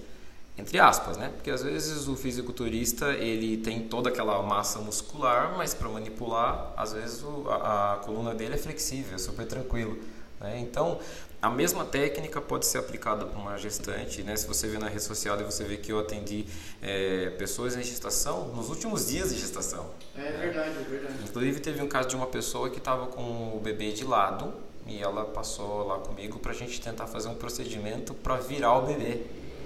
[0.58, 1.32] entre aspas, né?
[1.36, 6.94] Porque às vezes o fisiculturista ele tem toda aquela massa muscular, mas para manipular, às
[6.94, 10.00] vezes o, a, a coluna dele é flexível, é super tranquilo.
[10.40, 10.60] Né?
[10.60, 11.00] Então,
[11.46, 14.36] a mesma técnica pode ser aplicada para uma gestante, né?
[14.36, 16.44] Se você vê na rede social, você vê que eu atendi
[16.82, 19.92] é, pessoas em gestação nos últimos dias de gestação.
[20.18, 20.32] É né?
[20.32, 21.14] verdade, é verdade.
[21.24, 24.52] Inclusive teve um caso de uma pessoa que estava com o bebê de lado
[24.88, 28.88] e ela passou lá comigo para a gente tentar fazer um procedimento para virar o
[28.88, 29.22] bebê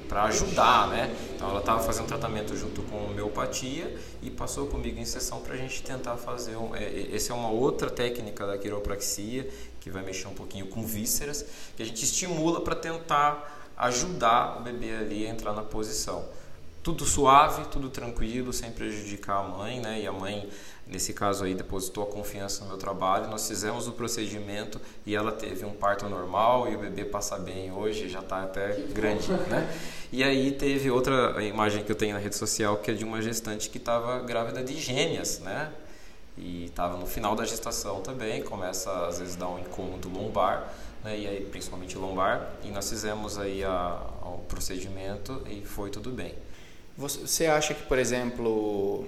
[0.09, 1.15] para ajudar, né?
[1.35, 5.57] Então ela estava fazendo tratamento junto com homeopatia e passou comigo em sessão para a
[5.57, 9.47] gente tentar fazer um, é, essa é uma outra técnica da quiropraxia
[9.79, 11.45] que vai mexer um pouquinho com vísceras
[11.77, 16.25] que a gente estimula para tentar ajudar o bebê ali a entrar na posição.
[16.81, 20.01] Tudo suave, tudo tranquilo, sem prejudicar a mãe, né?
[20.01, 20.49] E a mãe
[20.89, 25.31] nesse caso aí depositou a confiança no meu trabalho, nós fizemos o procedimento e ela
[25.31, 29.69] teve um parto normal e o bebê passa bem hoje, já está até grande, né?
[30.11, 33.21] E aí teve outra imagem que eu tenho na rede social que é de uma
[33.21, 35.71] gestante que estava grávida de gêmeas, né?
[36.35, 40.73] E estava no final da gestação também, começa às vezes a dar um incômodo lombar,
[41.03, 41.15] né?
[41.15, 46.33] E aí principalmente lombar, e nós fizemos aí a, o procedimento e foi tudo bem.
[46.97, 49.07] Você acha que, por exemplo,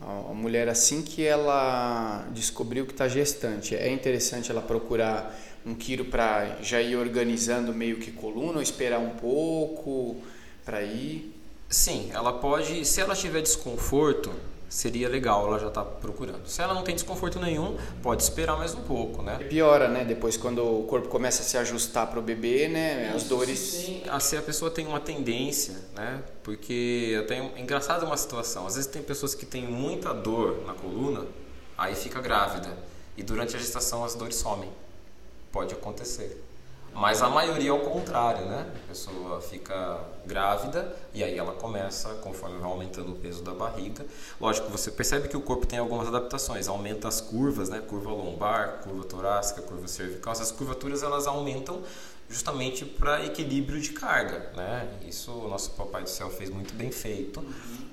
[0.00, 6.06] a mulher assim que ela descobriu que está gestante, é interessante ela procurar um quiro
[6.06, 10.16] para já ir organizando meio que coluna ou esperar um pouco
[10.64, 11.36] para ir?
[11.68, 14.32] Sim, ela pode, se ela tiver desconforto,
[14.70, 16.46] seria legal ela já estar tá procurando.
[16.46, 19.36] Se ela não tem desconforto nenhum, pode esperar mais um pouco, né?
[19.36, 20.04] Piora, né?
[20.04, 23.12] Depois quando o corpo começa a se ajustar para o bebê, né?
[23.12, 23.58] As dores.
[23.58, 26.22] Sim, assim a pessoa tem uma tendência, né?
[26.44, 28.64] Porque até é engraçado uma situação.
[28.66, 31.26] Às vezes tem pessoas que têm muita dor na coluna,
[31.76, 32.68] aí fica grávida
[33.16, 34.70] e durante a gestação as dores somem.
[35.50, 36.40] Pode acontecer.
[36.92, 38.66] Mas a maioria é o contrário, né?
[38.84, 44.04] A pessoa fica grávida e aí ela começa, conforme vai aumentando o peso da barriga.
[44.40, 47.80] Lógico, você percebe que o corpo tem algumas adaptações, aumenta as curvas, né?
[47.80, 50.32] Curva lombar, curva torácica, curva cervical.
[50.32, 51.82] Essas curvaturas elas aumentam
[52.28, 54.88] justamente para equilíbrio de carga, né?
[55.06, 57.42] Isso o nosso papai do céu fez muito bem feito,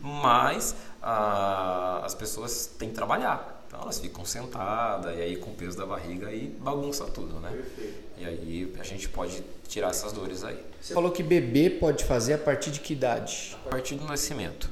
[0.02, 3.64] mas ah, as pessoas têm que trabalhar.
[3.68, 7.50] Então elas ficam sentadas e aí com o peso da barriga aí bagunça tudo, né?
[7.52, 8.07] Perfeito.
[8.18, 10.60] E aí a gente pode tirar essas dores aí.
[10.82, 13.56] Você falou que bebê pode fazer a partir de que idade?
[13.66, 14.70] A partir do nascimento.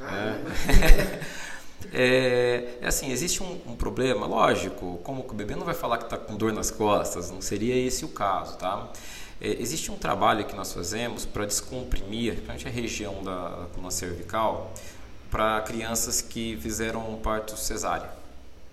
[0.00, 1.52] É.
[1.92, 5.98] É, é, assim, existe um, um, problema, lógico, como que o bebê não vai falar
[5.98, 8.92] que está com dor nas costas, não seria esse o caso, tá?
[9.40, 14.72] É, existe um trabalho que nós fazemos para descomprimir, principalmente a região da coluna cervical,
[15.30, 18.10] para crianças que fizeram um parto cesárea.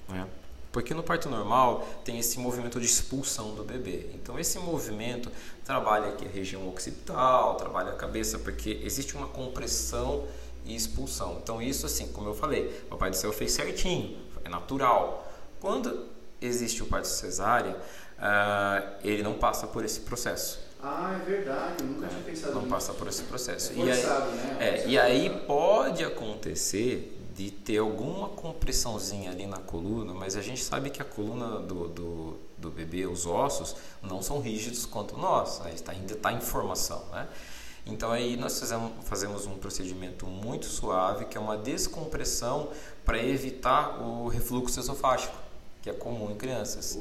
[0.07, 0.27] Né?
[0.71, 4.09] Porque no parto normal tem esse movimento de expulsão do bebê.
[4.13, 5.31] Então esse movimento
[5.65, 10.27] trabalha aqui a região occipital, trabalha a cabeça, porque existe uma compressão
[10.65, 11.39] e expulsão.
[11.41, 15.31] Então isso assim, como eu falei, o Pai do Céu fez certinho, é natural.
[15.59, 16.05] Quando
[16.41, 17.75] existe o parto cesárea,
[18.19, 20.59] uh, ele não passa por esse processo.
[20.81, 22.73] Ah, é verdade, eu nunca é, tinha pensado Não nisso.
[22.73, 23.73] passa por esse processo.
[23.73, 24.57] É forçado, e aí, né?
[24.59, 30.61] É, e aí pode acontecer de ter alguma compressãozinha ali na coluna, mas a gente
[30.61, 35.59] sabe que a coluna do, do, do bebê, os ossos, não são rígidos quanto nós?
[35.85, 37.29] Tá, ainda está em formação, né?
[37.85, 42.71] Então aí nós fazemos, fazemos um procedimento muito suave, que é uma descompressão
[43.05, 45.37] para evitar o refluxo esofágico,
[45.81, 46.99] que é comum em crianças.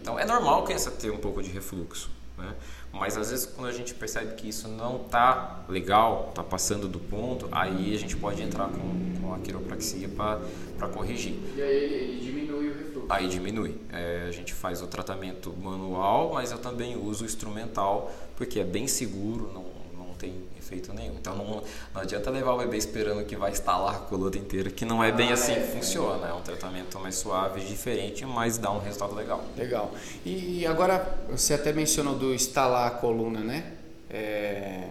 [0.00, 2.10] Então é normal a criança ter um pouco de refluxo.
[2.38, 2.56] Né?
[2.92, 6.98] Mas às vezes quando a gente percebe que isso não está legal, está passando do
[6.98, 11.34] ponto, aí a gente pode entrar com, com a quiropraxia para corrigir.
[11.56, 13.06] E aí ele, diminui o refluxo?
[13.08, 13.76] Aí diminui.
[13.90, 18.64] É, a gente faz o tratamento manual, mas eu também uso o instrumental, porque é
[18.64, 19.64] bem seguro, não,
[19.96, 20.34] não tem
[20.72, 21.14] efeito nenhum.
[21.14, 21.62] Então não,
[21.94, 25.12] não adianta levar o bebê esperando que vai instalar a coluna inteira, que não é
[25.12, 26.28] bem ah, assim é, que funciona.
[26.28, 29.44] É um tratamento mais suave, diferente, mas dá um resultado legal.
[29.56, 29.92] Legal.
[30.24, 33.72] E agora você até mencionou do instalar a coluna, né?
[34.08, 34.88] É,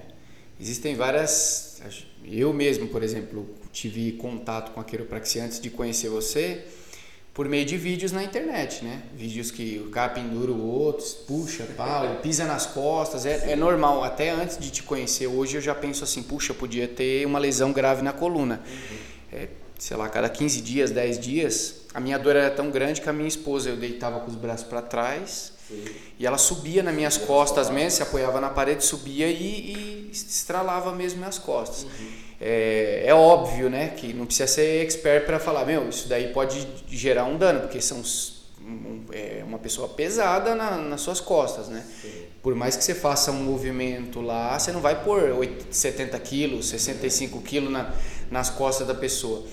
[0.60, 1.82] existem várias.
[2.24, 6.64] Eu mesmo, por exemplo, tive contato com a quiropraxia antes de conhecer você
[7.34, 9.04] por meio de vídeos na internet, né?
[9.16, 13.26] Vídeos que o cara pendura o outro, puxa, pau, pisa nas costas.
[13.26, 14.04] É, é, normal.
[14.04, 17.72] Até antes de te conhecer hoje, eu já penso assim, puxa, podia ter uma lesão
[17.72, 18.62] grave na coluna.
[18.66, 18.98] Uhum.
[19.32, 19.48] É,
[19.80, 23.14] sei lá, cada 15 dias, 10 dias, a minha dor era tão grande que a
[23.14, 25.86] minha esposa, eu deitava com os braços para trás Sim.
[26.20, 30.94] e ela subia nas minhas costas mesmo, se apoiava na parede, subia e, e estralava
[30.94, 31.84] mesmo minhas costas.
[31.84, 32.12] Uhum.
[32.44, 36.68] É, é, óbvio, né, que não precisa ser expert para falar, meu, isso daí pode
[36.90, 38.02] gerar um dano, porque são
[38.60, 41.86] um, é, uma pessoa pesada na, nas suas costas, né?
[42.02, 42.10] Sim.
[42.42, 45.38] Por mais que você faça um movimento lá, você não vai pôr
[45.70, 47.94] 70 quilos, 65 quilos na,
[48.32, 49.44] nas costas da pessoa.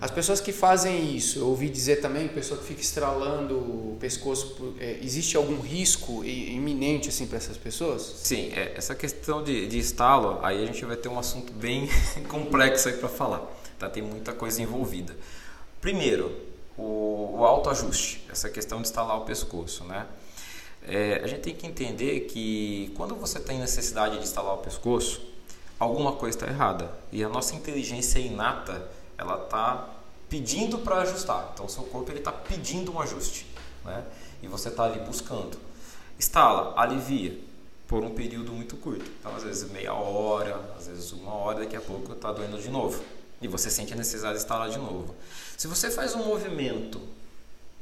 [0.00, 4.74] As pessoas que fazem isso, eu ouvi dizer também, pessoa que fica estralando o pescoço,
[4.80, 8.00] é, existe algum risco iminente assim para essas pessoas?
[8.16, 11.86] Sim, é, essa questão de, de estalo, aí a gente vai ter um assunto bem
[12.28, 13.46] complexo aí para falar,
[13.78, 13.90] tá?
[13.90, 15.14] Tem muita coisa envolvida.
[15.82, 16.34] Primeiro,
[16.78, 20.06] o, o autoajuste, essa questão de estalar o pescoço, né?
[20.88, 25.20] É, a gente tem que entender que quando você tem necessidade de instalar o pescoço,
[25.78, 26.90] alguma coisa está errada.
[27.12, 28.88] E a nossa inteligência inata
[29.20, 29.86] ela está
[30.30, 31.50] pedindo para ajustar.
[31.52, 33.46] Então, o seu corpo está pedindo um ajuste.
[33.84, 34.02] Né?
[34.42, 35.58] E você está ali buscando.
[36.18, 37.38] Estala, alivia
[37.86, 39.04] por um período muito curto.
[39.20, 42.70] Então, às vezes meia hora, às vezes uma hora, daqui a pouco está doendo de
[42.70, 43.02] novo.
[43.42, 45.14] E você sente a necessidade de estalar de novo.
[45.58, 47.00] Se você faz um movimento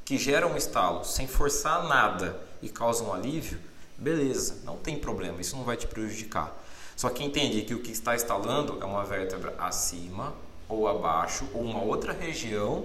[0.04, 3.60] que gera um estalo sem forçar nada e causa um alívio,
[3.96, 6.56] beleza, não tem problema, isso não vai te prejudicar.
[6.96, 10.34] Só que entende que o que está instalando é uma vértebra acima
[10.68, 12.84] ou abaixo ou uma outra região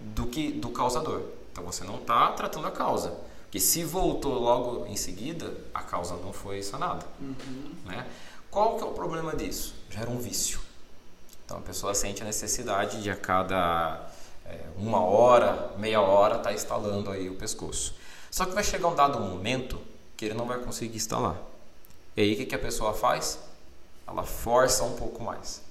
[0.00, 1.22] do que do causador.
[1.52, 6.16] Então você não está tratando a causa, porque se voltou logo em seguida, a causa
[6.16, 7.06] não foi sanada.
[7.20, 7.74] Uhum.
[7.84, 8.06] Né?
[8.50, 9.74] Qual que é o problema disso?
[9.88, 10.60] Gera um vício.
[11.44, 14.08] Então a pessoa sente a necessidade de a cada
[14.46, 17.94] é, uma hora, meia hora, estar tá instalando aí o pescoço.
[18.30, 19.80] Só que vai chegar um dado momento
[20.16, 21.36] que ele não vai conseguir instalar.
[22.16, 23.38] E aí o que, que a pessoa faz?
[24.06, 25.62] Ela força um pouco mais.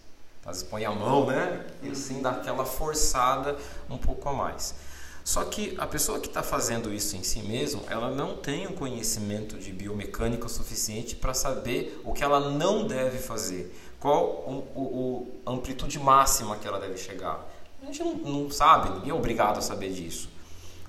[0.70, 1.66] Põe a mão, né?
[1.84, 3.56] E assim dá aquela forçada
[3.90, 4.76] um pouco a mais.
[5.24, 8.72] Só que a pessoa que está fazendo isso em si mesmo, ela não tem o
[8.72, 15.28] um conhecimento de biomecânica suficiente para saber o que ela não deve fazer, qual o,
[15.46, 17.48] amplitude máxima que ela deve chegar.
[17.82, 20.30] A gente não, não sabe, ninguém é obrigado a saber disso.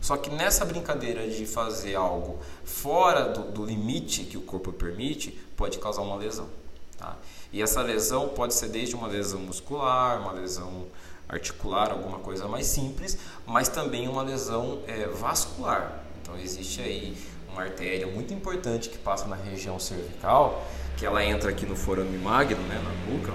[0.00, 5.32] Só que nessa brincadeira de fazer algo fora do, do limite que o corpo permite,
[5.54, 6.48] pode causar uma lesão.
[6.96, 7.16] Tá?
[7.52, 10.86] E essa lesão pode ser desde uma lesão muscular, uma lesão
[11.28, 16.04] articular, alguma coisa mais simples, mas também uma lesão é, vascular.
[16.20, 17.16] Então existe aí
[17.52, 20.64] uma artéria muito importante que passa na região cervical,
[20.96, 23.32] que ela entra aqui no forame magno, né, na nuca,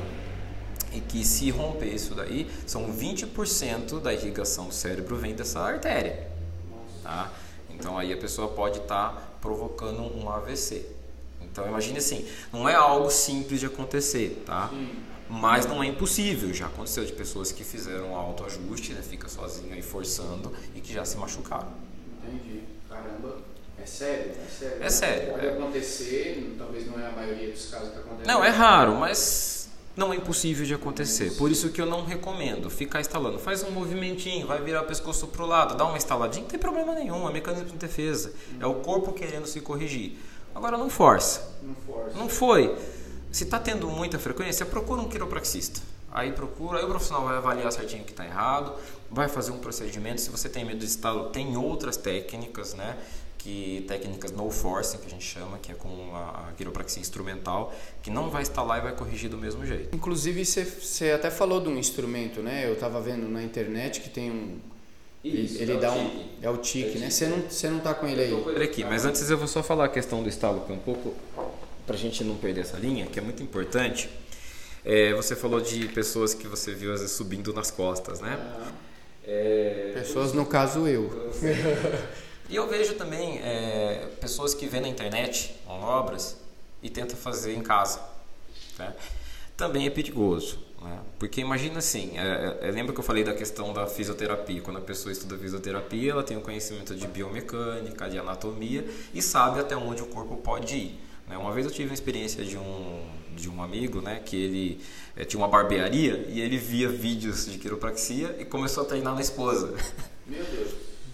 [0.94, 6.28] e que se romper isso daí, são 20% da irrigação do cérebro vem dessa artéria.
[7.04, 7.32] Tá?
[7.70, 10.95] Então aí a pessoa pode estar tá provocando um AVC.
[11.56, 14.68] Então imagine assim, não é algo simples de acontecer, tá?
[14.68, 14.90] Sim.
[15.30, 19.82] Mas não é impossível, já aconteceu de pessoas que fizeram autoajuste, né, fica sozinho aí
[19.82, 21.72] forçando e que já se machucaram.
[22.22, 22.60] Entendi.
[22.90, 23.38] Caramba.
[23.82, 24.84] É sério, é sério.
[24.84, 25.32] É sério.
[25.32, 25.50] Pode é.
[25.52, 28.28] acontecer, talvez não é a maioria dos casos que acontece.
[28.28, 31.38] Não, é raro, mas não é impossível de acontecer.
[31.38, 33.40] Por isso que eu não recomendo ficar instalando.
[33.40, 36.60] Faz um movimentinho, vai virar o pescoço para o lado, dá uma instaladinha, não tem
[36.60, 38.34] problema nenhum, é mecanismo de defesa.
[38.60, 40.18] É o corpo querendo se corrigir.
[40.56, 41.58] Agora não força.
[41.62, 42.18] Não força.
[42.18, 42.74] Não foi.
[43.30, 45.82] Se está tendo muita frequência, procura um quiropraxista.
[46.10, 48.74] Aí procura, aí o profissional vai avaliar certinho o que está errado,
[49.12, 50.22] vai fazer um procedimento.
[50.22, 52.98] Se você tem medo de estalo, tem outras técnicas, né?
[53.38, 57.74] Que técnicas no forcing que a gente chama, que é com a, a quiropraxia instrumental,
[58.02, 59.94] que não vai instalar e vai corrigir do mesmo jeito.
[59.94, 62.66] Inclusive você até falou de um instrumento, né?
[62.66, 64.58] Eu estava vendo na internet que tem um
[65.28, 66.26] isso, ele, é dá um.
[66.42, 67.10] É o tique, é né?
[67.10, 68.32] Você não, você não tá com ele aí.
[68.32, 70.76] Com ele aqui, mas antes eu vou só falar a questão do estalo, que é
[70.76, 71.16] um pouco.
[71.86, 74.10] para a gente não perder essa linha, que é muito importante.
[74.84, 78.40] É, você falou de pessoas que você viu às vezes subindo nas costas, né?
[79.26, 81.32] É, pessoas, no caso eu.
[82.48, 86.38] e eu vejo também é, pessoas que vê na internet manobras
[86.84, 88.00] e tenta fazer em casa.
[88.78, 88.94] Né?
[89.58, 90.60] Também é perigoso.
[90.86, 91.00] Né?
[91.18, 94.62] Porque imagina assim, é, é, lembra que eu falei da questão da fisioterapia?
[94.62, 99.60] Quando a pessoa estuda fisioterapia, ela tem um conhecimento de biomecânica, de anatomia e sabe
[99.60, 101.00] até onde o corpo pode ir.
[101.28, 101.36] Né?
[101.38, 103.04] Uma vez eu tive uma experiência de um,
[103.36, 104.82] de um amigo né, que ele
[105.18, 109.22] é, tinha uma barbearia e ele via vídeos de quiropraxia e começou a treinar na
[109.22, 109.74] esposa.
[110.28, 110.70] Meu Deus.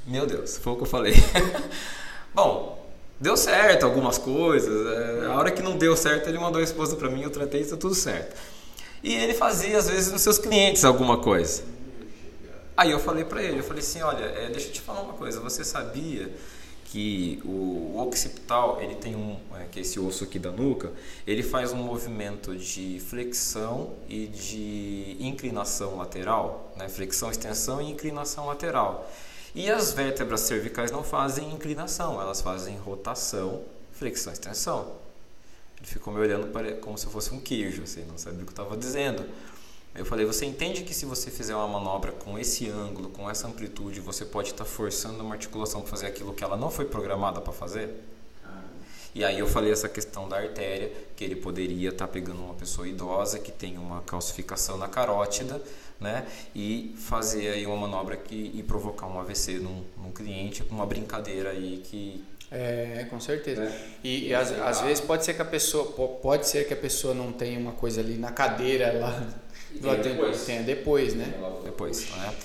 [0.05, 1.13] Meu Deus, foi o que eu falei.
[2.35, 2.91] Bom,
[3.21, 4.85] deu certo algumas coisas.
[4.85, 7.61] É, a hora que não deu certo, ele mandou a esposa para mim, eu tratei,
[7.61, 8.35] está tudo certo.
[9.03, 11.63] E ele fazia, às vezes, nos seus clientes alguma coisa.
[12.77, 15.13] Aí eu falei para ele, eu falei assim, olha, é, deixa eu te falar uma
[15.13, 16.31] coisa, você sabia
[16.85, 20.91] que o, occipital, ele tem um, é, que é esse osso aqui da nuca,
[21.25, 26.89] ele faz um movimento de flexão e de inclinação lateral, né?
[26.89, 29.09] flexão, extensão e inclinação lateral.
[29.55, 35.00] E as vértebras cervicais não fazem inclinação, elas fazem rotação, flexão, extensão.
[35.81, 36.47] Ele ficou me olhando
[36.79, 39.25] como se eu fosse um queijo, assim, não sabia o que estava dizendo.
[39.95, 43.47] Eu falei, você entende que se você fizer uma manobra com esse ângulo, com essa
[43.47, 46.85] amplitude, você pode estar tá forçando uma articulação para fazer aquilo que ela não foi
[46.85, 47.89] programada para fazer?
[49.13, 52.53] E aí eu falei essa questão da artéria, que ele poderia estar tá pegando uma
[52.53, 55.61] pessoa idosa que tem uma calcificação na carótida,
[55.99, 56.25] né?
[56.55, 61.49] E fazer aí uma manobra que, e provocar um AVC num, num cliente uma brincadeira
[61.49, 63.63] aí que, é, com certeza.
[63.63, 63.81] É.
[64.03, 65.85] E, e às, às, vezes pode ser que a pessoa
[66.21, 69.27] pode ser que a pessoa não tenha uma coisa ali na cadeira lá
[69.79, 70.45] tenha depois.
[70.45, 71.33] tenha depois, né?
[71.63, 72.35] Depois, né?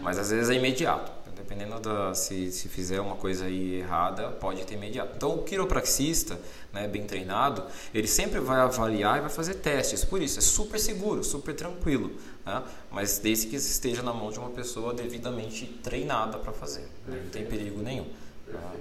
[0.00, 1.12] Mas às vezes é imediato.
[1.36, 5.12] Dependendo da se, se fizer uma coisa aí errada, pode ter imediato.
[5.16, 6.38] Então o quiropraxista,
[6.72, 10.04] né, bem treinado, ele sempre vai avaliar e vai fazer testes.
[10.04, 12.12] Por isso é super seguro, super tranquilo,
[12.46, 12.62] né?
[12.90, 17.20] Mas desde que esteja na mão de uma pessoa devidamente treinada para fazer, né?
[17.22, 18.06] não tem perigo nenhum.
[18.50, 18.72] Tá?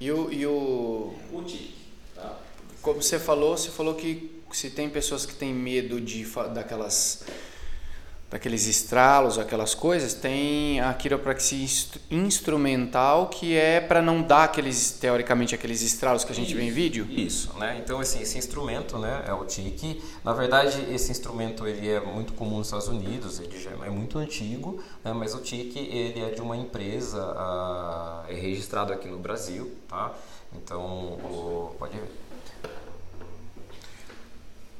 [0.00, 0.32] E o.
[0.32, 1.14] E o...
[1.32, 1.74] o tique.
[2.14, 2.38] Tá?
[2.82, 6.24] Como você falou, você falou que se tem pessoas que têm medo de
[6.54, 7.24] daquelas
[8.30, 11.66] daqueles estralos, aquelas coisas, tem a quiropraxia
[12.10, 16.62] instrumental que é para não dar aqueles teoricamente aqueles estralos que a gente isso, vê
[16.64, 17.06] em vídeo.
[17.08, 17.80] Isso, né?
[17.82, 20.02] Então assim, esse instrumento, né, é o TIC.
[20.24, 24.18] Na verdade, esse instrumento ele é muito comum nos Estados Unidos, ele já é muito
[24.18, 25.12] antigo, né?
[25.12, 30.12] Mas o TIC ele é de uma empresa, uh, é registrado aqui no Brasil, tá?
[30.52, 32.25] Então, o, pode ver.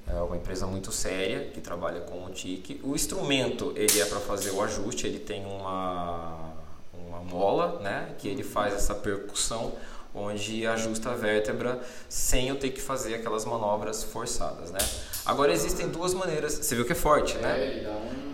[0.07, 2.81] É uma empresa muito séria que trabalha com o TIC.
[2.83, 6.53] O instrumento ele é para fazer o ajuste, ele tem uma,
[6.95, 9.73] uma mola, né, que ele faz essa percussão.
[10.15, 11.79] onde ajusta a vértebra
[12.09, 14.79] sem eu ter que fazer aquelas manobras forçadas, né?
[15.27, 16.55] Agora existem duas maneiras.
[16.55, 17.51] Você viu que é forte, né?
[17.59, 18.27] É.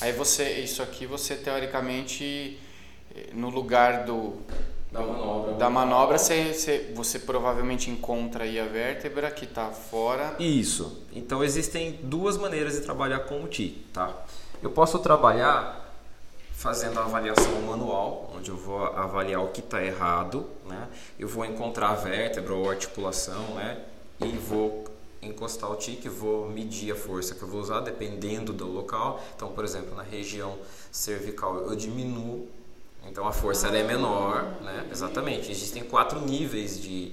[0.00, 2.58] Aí você, isso aqui você teoricamente
[3.32, 4.38] no lugar do
[4.92, 10.36] da manobra, da manobra você, você, você provavelmente encontra aí a vértebra que está fora.
[10.38, 11.02] Isso.
[11.12, 14.14] Então existem duas maneiras de trabalhar com o TI, tá?
[14.62, 15.80] Eu posso trabalhar
[16.52, 20.88] fazendo a avaliação manual, onde eu vou avaliar o que está errado, né?
[21.18, 23.80] Eu vou encontrar a vértebra ou articulação, né?
[24.20, 24.84] E vou
[25.22, 29.22] encostar o tique, vou medir a força que eu vou usar dependendo do local.
[29.34, 30.58] Então, por exemplo, na região
[30.90, 32.48] cervical eu diminuo,
[33.06, 34.86] então a força ela é menor, né?
[34.90, 35.50] Exatamente.
[35.50, 37.12] Existem quatro níveis de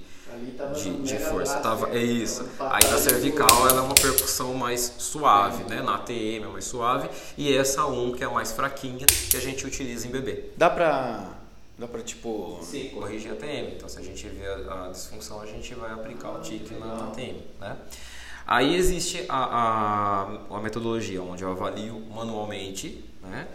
[0.74, 1.58] de, de força.
[1.58, 2.48] Tava, é isso.
[2.60, 5.82] Aí na cervical ela é uma percussão mais suave, né?
[5.82, 7.08] Na ATM é mais suave.
[7.36, 10.50] E essa 1 que é a mais fraquinha que a gente utiliza em bebê.
[10.56, 11.34] Dá pra.
[11.78, 12.60] Dá pra tipo.
[12.62, 13.74] Sim, corrigir a ATM.
[13.76, 17.08] Então se a gente vê a, a disfunção, a gente vai aplicar o TIC na
[17.08, 17.76] ATM, né?
[18.46, 19.44] Aí existe a,
[20.50, 23.46] a, a metodologia onde eu avalio manualmente né,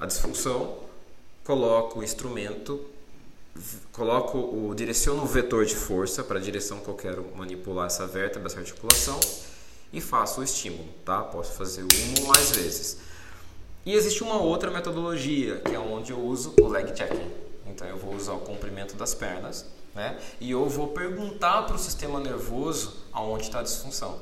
[0.00, 0.78] a disfunção,
[1.44, 2.92] coloco o instrumento
[3.92, 8.06] coloco o direciono o vetor de força para a direção que eu quero manipular essa
[8.06, 9.18] vértebra, essa articulação
[9.92, 11.20] e faço o estímulo, tá?
[11.22, 12.98] Posso fazer uma ou mais vezes.
[13.84, 17.30] E existe uma outra metodologia, que é onde eu uso o leg checking.
[17.66, 20.18] Então eu vou usar o comprimento das pernas, né?
[20.40, 24.18] E eu vou perguntar para o sistema nervoso aonde está a disfunção.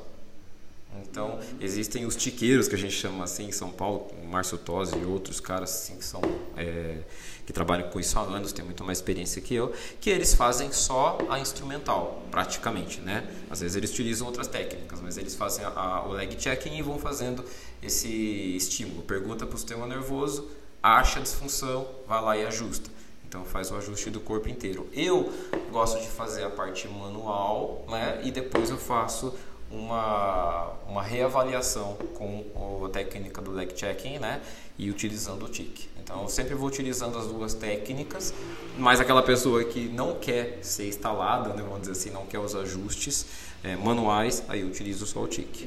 [0.99, 4.97] Então, existem os tiqueiros, que a gente chama assim em São Paulo, o Márcio Tosi
[4.97, 6.21] e outros caras assim, que, são,
[6.57, 6.99] é,
[7.45, 10.71] que trabalham com isso há anos, têm muito mais experiência que eu, que eles fazem
[10.71, 12.99] só a instrumental, praticamente.
[12.99, 13.25] Né?
[13.49, 16.81] Às vezes eles utilizam outras técnicas, mas eles fazem a, a, o leg checking e
[16.81, 17.43] vão fazendo
[17.81, 19.01] esse estímulo.
[19.03, 20.49] Pergunta para o sistema nervoso,
[20.83, 22.89] acha a disfunção, vai lá e ajusta.
[23.31, 24.89] Então faz o ajuste do corpo inteiro.
[24.91, 25.31] Eu
[25.71, 28.19] gosto de fazer a parte manual, né?
[28.25, 29.33] E depois eu faço
[29.71, 34.41] uma, uma reavaliação com a técnica do leg checking né,
[34.77, 35.89] e utilizando o TIC.
[36.03, 38.33] Então, eu sempre vou utilizando as duas técnicas,
[38.77, 42.55] mas aquela pessoa que não quer ser instalada, né, vamos dizer assim, não quer os
[42.55, 43.25] ajustes
[43.63, 45.63] é, manuais, aí eu utilizo só o TIC.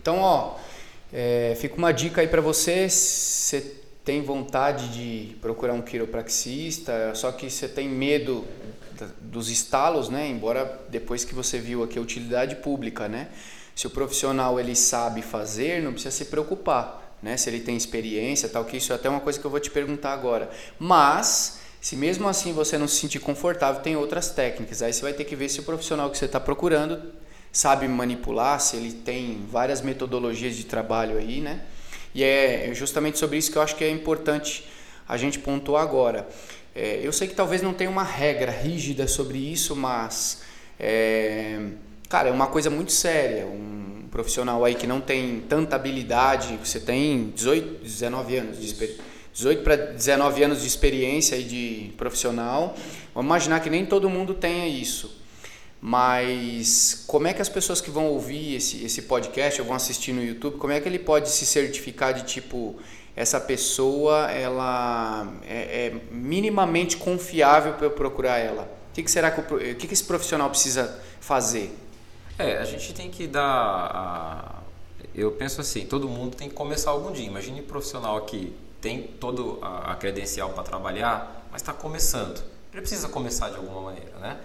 [0.00, 0.56] Então, ó,
[1.12, 7.32] é, fica uma dica aí para você, você tem vontade de procurar um quiropraxista, só
[7.32, 8.44] que você tem medo
[9.20, 10.28] dos estalos, né?
[10.28, 13.28] Embora depois que você viu aqui a utilidade pública, né?
[13.74, 17.36] Se o profissional ele sabe fazer, não precisa se preocupar, né?
[17.36, 19.70] Se ele tem experiência, tal que isso é até uma coisa que eu vou te
[19.70, 20.50] perguntar agora.
[20.78, 24.82] Mas se mesmo assim você não se sentir confortável, tem outras técnicas.
[24.82, 27.12] Aí você vai ter que ver se o profissional que você está procurando
[27.52, 31.62] sabe manipular, se ele tem várias metodologias de trabalho aí, né?
[32.14, 34.68] E é justamente sobre isso que eu acho que é importante
[35.08, 36.28] a gente pontuar agora.
[36.80, 40.42] É, eu sei que talvez não tenha uma regra rígida sobre isso, mas
[40.78, 41.58] é,
[42.08, 43.46] cara, é uma coisa muito séria.
[43.46, 49.02] Um profissional aí que não tem tanta habilidade, você tem 18, 19 anos de experiência.
[49.34, 52.76] 18 para 19 anos de experiência e de profissional.
[53.12, 55.20] Vamos imaginar que nem todo mundo tenha isso.
[55.80, 60.12] Mas como é que as pessoas que vão ouvir esse, esse podcast ou vão assistir
[60.12, 62.76] no YouTube, como é que ele pode se certificar de tipo,
[63.18, 68.62] essa pessoa ela é, é minimamente confiável para eu procurar ela?
[68.62, 71.76] O que, que será que, o, que, que esse profissional precisa fazer?
[72.38, 73.42] É, a gente tem que dar.
[73.44, 74.54] A...
[75.12, 77.26] Eu penso assim, todo mundo tem que começar algum dia.
[77.26, 82.40] Imagine um profissional que tem toda a credencial para trabalhar, mas está começando.
[82.72, 84.38] Ele precisa começar de alguma maneira, né?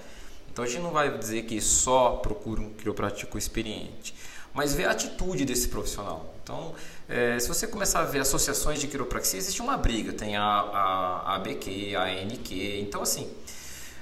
[0.52, 4.16] Então a gente não vai dizer que só procura um quiroprático experiente,
[4.52, 6.34] mas ver a atitude desse profissional.
[6.44, 6.74] Então,
[7.14, 10.12] é, se você começar a ver associações de quiropraxia, existe uma briga.
[10.14, 12.80] Tem a, a, a ABQ, a ANQ.
[12.82, 13.32] Então, assim,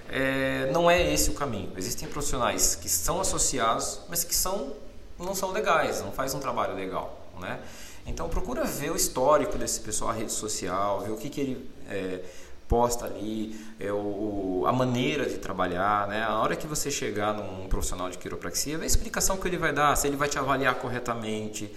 [0.07, 1.74] é, não é esse o caminho.
[1.76, 4.72] Existem profissionais que são associados, mas que são,
[5.20, 7.28] não são legais, não fazem um trabalho legal.
[7.38, 7.59] Né?
[8.05, 11.70] Então, procura ver o histórico desse pessoal, a rede social, ver o que, que ele
[11.89, 12.22] é,
[12.70, 16.07] posta ali, é, o, a maneira de trabalhar.
[16.07, 16.24] Né?
[16.24, 19.74] A hora que você chegar num profissional de quiropraxia, vê a explicação que ele vai
[19.74, 21.70] dar, se ele vai te avaliar corretamente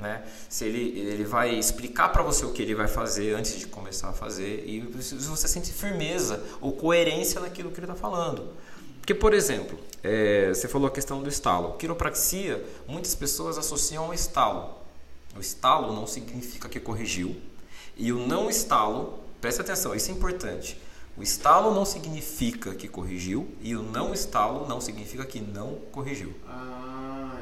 [0.00, 0.24] né?
[0.48, 4.08] Se ele, ele vai explicar para você o que ele vai fazer antes de começar
[4.08, 8.48] a fazer e se você sente firmeza ou coerência naquilo que ele está falando.
[8.98, 11.76] Porque, por exemplo, é, você falou a questão do estalo.
[11.76, 14.74] Quiropraxia, muitas pessoas associam ao estalo.
[15.36, 17.36] O estalo não significa que corrigiu
[17.96, 20.80] e o não estalo, preste atenção, isso é importante.
[21.16, 26.34] O estalo não significa que corrigiu e o não estalo não significa que não corrigiu.
[26.48, 26.89] Ah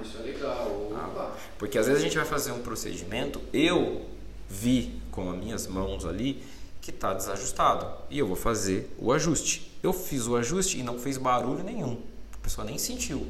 [0.03, 0.91] isso é legal.
[0.95, 4.07] Ah, porque às vezes a gente vai fazer um procedimento, eu
[4.49, 6.43] vi com as minhas mãos ali
[6.81, 9.71] que está desajustado e eu vou fazer o ajuste.
[9.83, 12.01] Eu fiz o ajuste e não fez barulho nenhum,
[12.35, 13.27] a pessoa nem sentiu.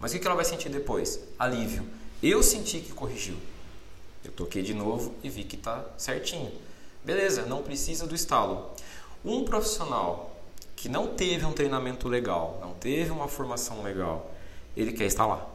[0.00, 1.20] Mas o que ela vai sentir depois?
[1.38, 1.84] Alívio.
[2.22, 3.36] Eu senti que corrigiu.
[4.24, 6.50] Eu toquei de novo e vi que está certinho.
[7.04, 8.70] Beleza, não precisa do estalo.
[9.24, 10.34] Um profissional
[10.74, 14.30] que não teve um treinamento legal, não teve uma formação legal,
[14.76, 15.53] ele quer instalar.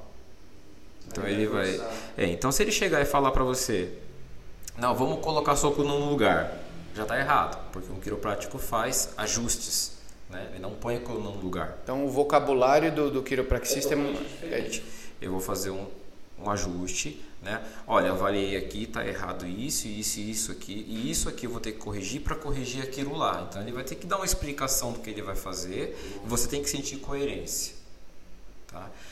[1.11, 1.81] Então ele vai.
[2.17, 3.91] É, então se ele chegar e falar para você,
[4.77, 6.57] não, vamos colocar soco num lugar,
[6.95, 9.97] já está errado, porque um quiroprático faz ajustes,
[10.29, 10.47] né?
[10.51, 11.77] Ele não põe a coluna no lugar.
[11.83, 14.81] Então o vocabulário do, do quiropraxista é, é
[15.21, 15.85] Eu vou fazer um,
[16.37, 17.61] um ajuste, né?
[17.87, 21.73] Olha, avaliei aqui, está errado isso, isso isso aqui, e isso aqui eu vou ter
[21.73, 23.47] que corrigir para corrigir aquilo lá.
[23.49, 26.47] Então ele vai ter que dar uma explicação do que ele vai fazer, e você
[26.47, 27.78] tem que sentir coerência.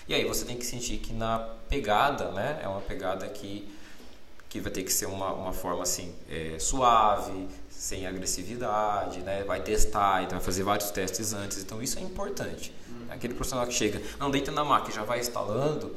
[0.08, 1.40] E aí você tem que sentir que na
[1.70, 3.68] pegada, né, é uma pegada que,
[4.48, 9.44] que vai ter que ser uma, uma forma assim, é, suave, sem agressividade, né?
[9.44, 12.74] vai testar, então vai fazer vários testes antes, então isso é importante.
[12.90, 13.06] Uhum.
[13.10, 15.96] Aquele profissional que chega, não, deita na máquina, já vai instalando,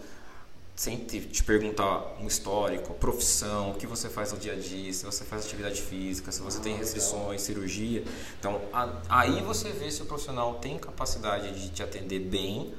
[0.76, 4.92] sem te, te, perguntar um histórico, profissão, o que você faz no dia a dia,
[4.92, 8.04] se você faz atividade física, se você tem restrições, cirurgia.
[8.38, 12.74] Então, a, aí você vê se o profissional tem capacidade de te atender bem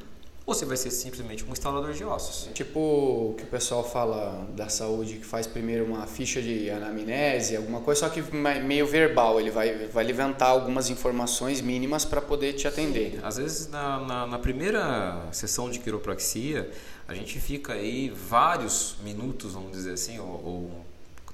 [0.45, 2.49] ou você vai ser simplesmente um instalador de ossos.
[2.53, 7.55] Tipo o que o pessoal fala da saúde, que faz primeiro uma ficha de anamnese,
[7.55, 12.53] alguma coisa, só que meio verbal, ele vai, vai levantar algumas informações mínimas para poder
[12.53, 13.11] te atender.
[13.11, 13.19] Sim.
[13.23, 16.71] Às vezes na, na, na, primeira sessão de quiropraxia,
[17.07, 20.85] a gente fica aí vários minutos, vamos dizer assim, ou, ou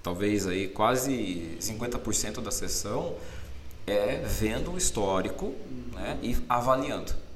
[0.04, 3.16] talvez aí quase 50% da sessão
[3.86, 5.56] é vendo o histórico
[5.94, 7.27] né, e avaliando.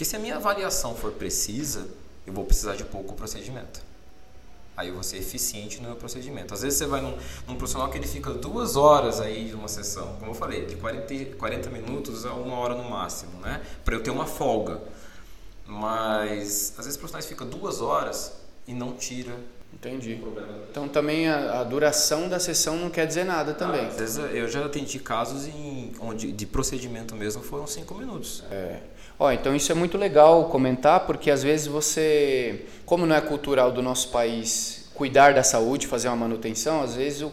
[0.00, 1.86] Porque se a minha avaliação for precisa,
[2.26, 3.82] eu vou precisar de pouco procedimento.
[4.74, 6.54] Aí eu vou ser eficiente no meu procedimento.
[6.54, 7.14] Às vezes você vai num,
[7.46, 10.76] num profissional que ele fica duas horas aí de uma sessão, como eu falei, de
[10.76, 13.60] 40, 40 minutos a uma hora no máximo, né?
[13.84, 14.80] Para eu ter uma folga.
[15.66, 18.32] Mas às vezes profissionais ficam duas horas
[18.66, 19.36] e não tira
[19.72, 20.20] Entendi.
[20.70, 23.82] Então também a, a, duração da sessão não quer dizer nada também.
[23.82, 28.42] Ah, às vezes eu já atendi casos em, onde de procedimento mesmo foram cinco minutos.
[28.50, 28.80] É.
[29.22, 33.70] Ó, então isso é muito legal comentar, porque às vezes você, como não é cultural
[33.70, 37.30] do nosso país cuidar da saúde, fazer uma manutenção, às vezes o,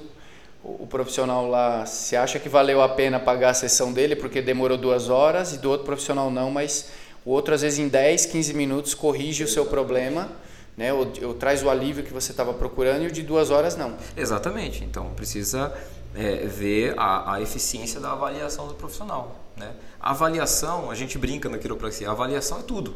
[0.61, 4.77] o profissional lá se acha que valeu a pena pagar a sessão dele porque demorou
[4.77, 6.89] duas horas e do outro profissional não, mas
[7.23, 10.29] o outro às vezes em 10, 15 minutos corrige o seu problema.
[10.75, 13.75] Né, ou, ou traz o alívio que você estava procurando e o de duas horas
[13.75, 13.97] não.
[14.15, 14.83] Exatamente.
[14.83, 15.73] Então precisa
[16.13, 19.46] é, ver a, a eficiência da avaliação do profissional.
[19.57, 19.73] Né?
[19.99, 22.95] A avaliação, a gente brinca na quiropraxia, a avaliação é tudo.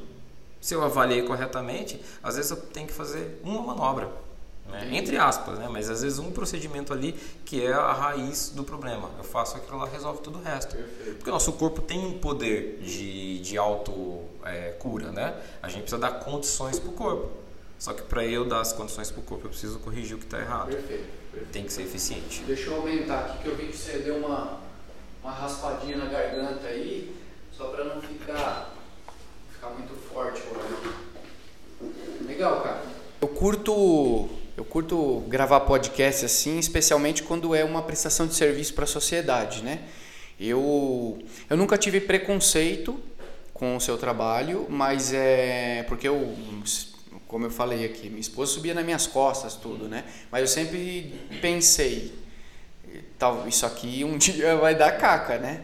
[0.61, 4.11] Se eu avaliei corretamente, às vezes eu tenho que fazer uma manobra,
[4.69, 4.89] né?
[4.91, 5.67] entre aspas, né?
[5.67, 9.09] mas às vezes um procedimento ali que é a raiz do problema.
[9.17, 10.75] Eu faço aquilo lá, resolve tudo o resto.
[10.75, 11.15] Perfeito.
[11.15, 15.41] Porque o nosso corpo tem um poder de, de auto-cura, é, né?
[15.63, 17.31] A gente precisa dar condições para o corpo.
[17.79, 20.25] Só que para eu dar as condições para o corpo, eu preciso corrigir o que
[20.25, 20.67] está errado.
[20.67, 21.51] Perfeito, perfeito.
[21.51, 22.43] Tem que ser eficiente.
[22.43, 24.59] Deixa eu aumentar aqui que eu vi que você deu uma
[25.23, 27.15] uma raspadinha na garganta aí,
[27.55, 28.73] só para não ficar,
[29.53, 30.41] ficar muito forte.
[32.25, 32.81] Legal, cara.
[33.21, 38.85] Eu curto, eu curto gravar podcast assim, especialmente quando é uma prestação de serviço para
[38.85, 39.87] a sociedade, né?
[40.39, 42.99] Eu, eu nunca tive preconceito
[43.53, 46.35] com o seu trabalho, mas é porque eu,
[47.27, 50.03] como eu falei aqui, minha esposa subia nas minhas costas tudo, né?
[50.31, 52.11] Mas eu sempre pensei,
[53.21, 55.61] tal, isso aqui um dia vai dar caca, né?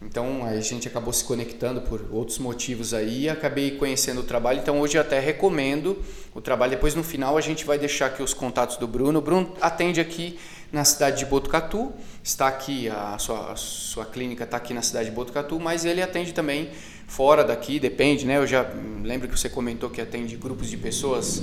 [0.00, 4.80] Então a gente acabou se conectando por outros motivos aí, acabei conhecendo o trabalho, então
[4.80, 6.02] hoje eu até recomendo
[6.34, 6.70] o trabalho.
[6.70, 9.18] Depois no final a gente vai deixar aqui os contatos do Bruno.
[9.18, 10.38] O Bruno atende aqui
[10.72, 11.92] na cidade de Botucatu,
[12.22, 16.02] está aqui, a sua, a sua clínica está aqui na cidade de Botucatu, mas ele
[16.02, 16.70] atende também
[17.06, 18.38] fora daqui, depende, né?
[18.38, 18.66] Eu já
[19.02, 21.42] lembro que você comentou que atende grupos de pessoas,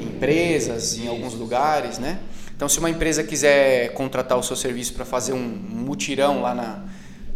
[0.00, 2.20] empresas, em alguns lugares, né?
[2.60, 6.84] Então, se uma empresa quiser contratar o seu serviço para fazer um mutirão lá na,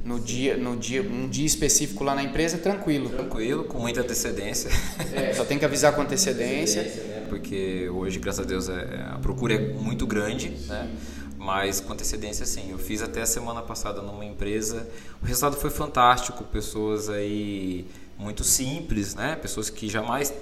[0.04, 3.08] no dia, no dia, um dia específico lá na empresa, tranquilo.
[3.08, 4.70] Tranquilo, com muita antecedência.
[5.14, 6.82] É, só tem que avisar com antecedência.
[6.82, 7.24] Né?
[7.26, 10.90] Porque hoje, graças a Deus, é, a procura é muito grande, né?
[11.38, 12.70] mas com antecedência sim.
[12.72, 14.86] Eu fiz até a semana passada numa empresa,
[15.22, 17.86] o resultado foi fantástico, pessoas aí
[18.18, 19.36] muito simples, né?
[19.36, 20.34] Pessoas que jamais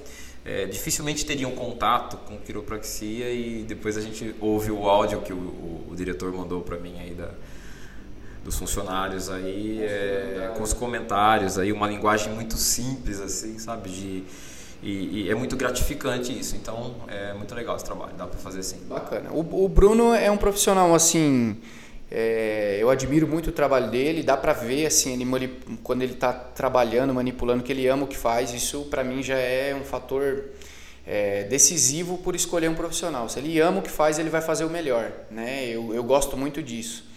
[0.45, 5.37] é, dificilmente teriam contato com quiropraxia e depois a gente ouve o áudio que o,
[5.37, 7.31] o, o diretor mandou para mim aí da,
[8.45, 14.25] dos funcionários aí é, com os comentários aí uma linguagem muito simples assim sabe de
[14.83, 18.59] e, e, é muito gratificante isso então é muito legal esse trabalho dá para fazer
[18.59, 19.31] assim bacana.
[19.31, 21.57] O, o Bruno é um profissional assim
[22.15, 26.31] É, eu admiro muito o trabalho dele, dá para ver assim, ele, quando ele está
[26.31, 28.53] trabalhando, manipulando, que ele ama o que faz.
[28.53, 30.51] Isso para mim já é um fator
[31.07, 33.31] é, decisivo por escolher um profissional.
[33.31, 35.11] Se ele ama o que faz, ele vai fazer o melhor.
[35.31, 35.67] Né?
[35.69, 37.11] Eu, eu gosto muito disso.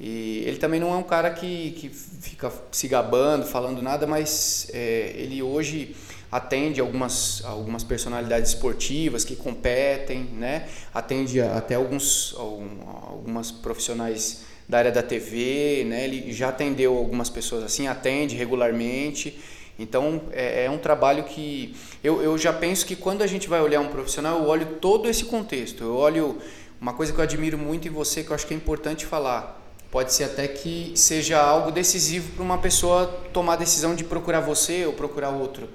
[0.00, 4.66] E ele também não é um cara que, que fica se gabando, falando nada, mas
[4.72, 5.94] é, ele hoje
[6.32, 10.66] atende algumas, algumas personalidades esportivas que competem, né?
[10.94, 16.04] atende até alguns, algumas profissionais da área da TV, né?
[16.04, 19.38] ele já atendeu algumas pessoas assim, atende regularmente.
[19.78, 23.60] Então é, é, um trabalho que eu, eu já penso que quando a gente vai
[23.60, 25.84] olhar um profissional, eu olho todo esse contexto.
[25.84, 26.38] Eu olho
[26.80, 29.60] uma coisa que eu admiro muito em você, que eu acho que é importante falar.
[29.90, 34.40] Pode ser até que seja algo decisivo para uma pessoa tomar a decisão de procurar
[34.40, 35.68] você ou procurar outro.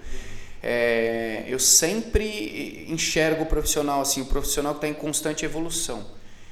[0.69, 6.05] É, eu sempre enxergo o profissional assim, o profissional que está em constante evolução,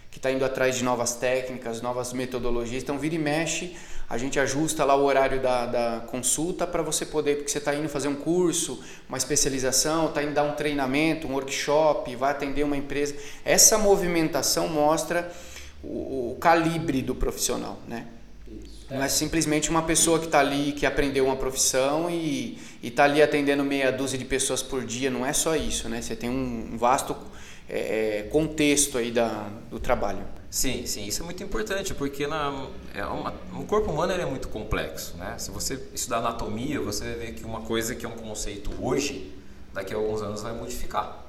[0.09, 2.81] que está indo atrás de novas técnicas, novas metodologias.
[2.81, 3.75] Então, vira e mexe,
[4.09, 7.75] a gente ajusta lá o horário da, da consulta para você poder, porque você está
[7.75, 12.63] indo fazer um curso, uma especialização, está indo dar um treinamento, um workshop, vai atender
[12.63, 13.17] uma empresa.
[13.43, 15.29] Essa movimentação mostra
[15.83, 18.07] o, o calibre do profissional, né?
[18.89, 23.21] Não é simplesmente uma pessoa que está ali, que aprendeu uma profissão e está ali
[23.21, 25.09] atendendo meia dúzia de pessoas por dia.
[25.09, 26.01] Não é só isso, né?
[26.01, 27.15] Você tem um vasto
[27.67, 30.23] é, é, contexto aí da, do trabalho.
[30.51, 34.47] Sim, sim, isso é muito importante, porque na, é uma, o corpo humano é muito
[34.47, 35.35] complexo, né?
[35.37, 39.33] Se você estudar anatomia, você vai ver que uma coisa que é um conceito hoje,
[39.73, 41.25] daqui a alguns anos vai modificar.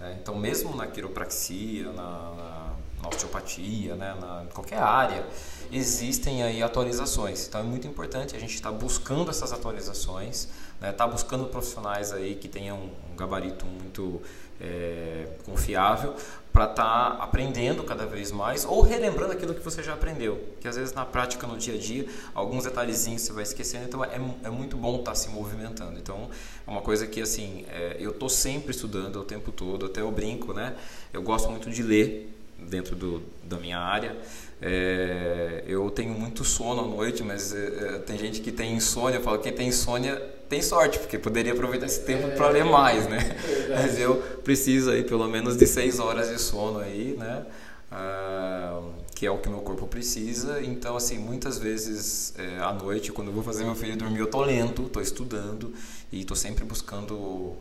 [0.00, 0.18] Né?
[0.20, 4.16] Então, mesmo na quiropraxia, na, na, na osteopatia, né?
[4.20, 5.26] na qualquer área,
[5.70, 7.46] existem aí atualizações.
[7.46, 10.48] Então, é muito importante a gente estar tá buscando essas atualizações,
[10.80, 10.92] né?
[10.92, 14.22] Tá buscando profissionais aí que tenham um gabarito muito
[14.60, 16.14] é, confiável
[16.52, 20.56] para estar tá aprendendo cada vez mais ou relembrando aquilo que você já aprendeu.
[20.60, 24.04] Que às vezes na prática, no dia a dia, alguns detalhezinhos você vai esquecendo, então
[24.04, 25.98] é, é muito bom estar tá se movimentando.
[25.98, 26.28] Então
[26.66, 30.10] é uma coisa que assim, é, eu estou sempre estudando o tempo todo, até eu
[30.10, 30.76] brinco, né?
[31.12, 34.16] Eu gosto muito de ler dentro do, da minha área.
[34.60, 39.18] É, eu tenho muito sono à noite, mas é, é tem gente que tem insônia.
[39.18, 40.16] Eu falo que quem tem insônia
[40.48, 43.18] tem sorte, porque poderia aproveitar esse tempo é, para ler mais, né?
[43.68, 47.44] É mas eu preciso aí pelo menos de seis horas de sono aí, né?
[47.92, 48.80] Ah,
[49.14, 50.62] que é o que meu corpo precisa.
[50.62, 54.26] Então, assim, muitas vezes é, à noite, quando eu vou fazer meu filho dormir, eu
[54.26, 55.72] tô lendo, tô estudando
[56.10, 57.56] e tô sempre buscando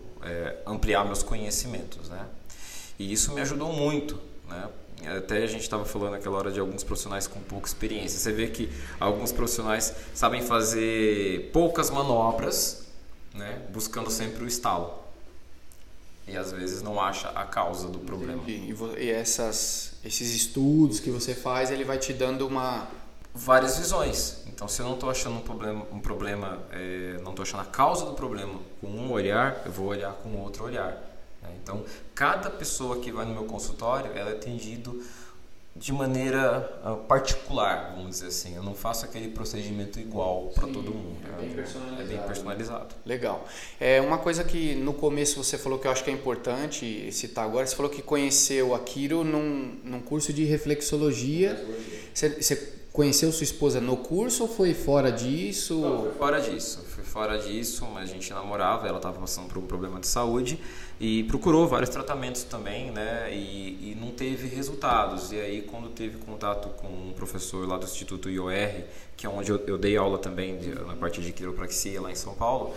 [0.66, 2.26] ampliar meus conhecimentos, né?
[3.00, 4.20] E isso me ajudou muito,
[4.50, 4.68] né?
[5.06, 8.20] Até a gente estava falando naquela hora de alguns profissionais com pouca experiência.
[8.20, 8.70] Você vê que
[9.00, 12.88] alguns profissionais sabem fazer poucas manobras,
[13.34, 15.06] né, buscando sempre o estalo.
[16.28, 18.44] E às vezes não acha a causa do problema.
[18.48, 22.88] E, e essas, esses estudos que você faz, ele vai te dando uma
[23.34, 24.44] várias visões.
[24.48, 27.66] Então, se eu não estou achando um problema, um problema é, não estou achando a
[27.66, 31.07] causa do problema com um olhar, eu vou olhar com outro olhar.
[31.68, 31.80] Né?
[31.80, 31.84] Então,
[32.16, 35.02] cada pessoa que vai no meu consultório, ela é atendido
[35.76, 38.56] de maneira uh, particular, vamos dizer assim.
[38.56, 41.18] Eu não faço aquele procedimento igual para todo mundo.
[41.32, 42.02] É bem personalizado.
[42.02, 42.96] É bem personalizado.
[43.06, 43.46] Legal.
[43.80, 47.46] É uma coisa que no começo você falou que eu acho que é importante citar
[47.46, 47.68] agora.
[47.68, 51.64] Você falou que conheceu a Kiro num, num curso de reflexologia.
[52.12, 52.56] Você, você
[52.92, 55.80] conheceu sua esposa no curso ou foi fora disso?
[55.80, 56.84] Não, foi fora disso.
[57.08, 58.88] Fora disso, mas a gente namorava.
[58.88, 60.60] Ela estava passando por um problema de saúde
[61.00, 63.30] e procurou vários tratamentos também, né?
[63.32, 65.32] E, e, não teve resultados.
[65.32, 68.84] E aí, quando teve contato com um professor lá do Instituto IOR,
[69.16, 72.16] que é onde eu, eu dei aula também de, na parte de quiropraxia lá em
[72.16, 72.74] São Paulo,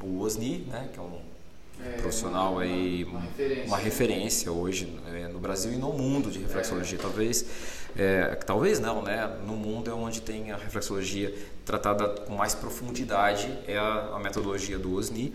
[0.00, 0.88] o Osni, né?
[0.92, 1.18] Que é um
[1.84, 3.66] é, profissional uma, aí, uma, referência.
[3.66, 7.02] uma referência, hoje é, no Brasil e no mundo de reflexologia, é.
[7.02, 7.46] talvez.
[7.98, 9.38] É, talvez não, né?
[9.46, 11.34] No mundo é onde tem a reflexologia
[11.64, 15.34] tratada com mais profundidade, é a, a metodologia do Osni.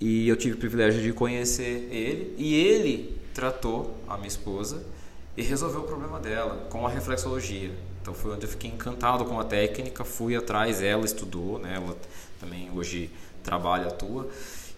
[0.00, 4.82] E eu tive o privilégio de conhecer ele e ele tratou a minha esposa
[5.36, 7.70] e resolveu o problema dela com a reflexologia.
[8.00, 11.74] Então foi onde eu fiquei encantado com a técnica, fui atrás, ela estudou, né?
[11.76, 11.96] Ela
[12.40, 13.10] também hoje
[13.44, 14.28] trabalha, atua.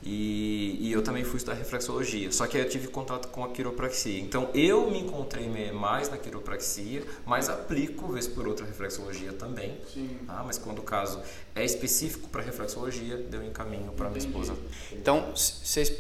[0.07, 4.21] E, e, eu também fui estudar reflexologia, só que eu tive contato com a quiropraxia.
[4.21, 9.79] Então eu me encontrei mais na quiropraxia, mas aplico vez por outra reflexologia também.
[9.95, 10.19] Sim.
[10.27, 10.43] Tá?
[10.47, 11.23] Mas quando o caso
[11.55, 14.55] é específico para reflexologia, deu um caminho para minha esposa.
[14.93, 15.91] Então vocês,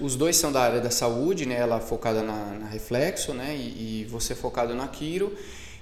[0.00, 1.54] os dois são da área da saúde, né?
[1.54, 3.54] Ela focada na, na reflexo, né?
[3.54, 5.32] E, e, você focado na quiro.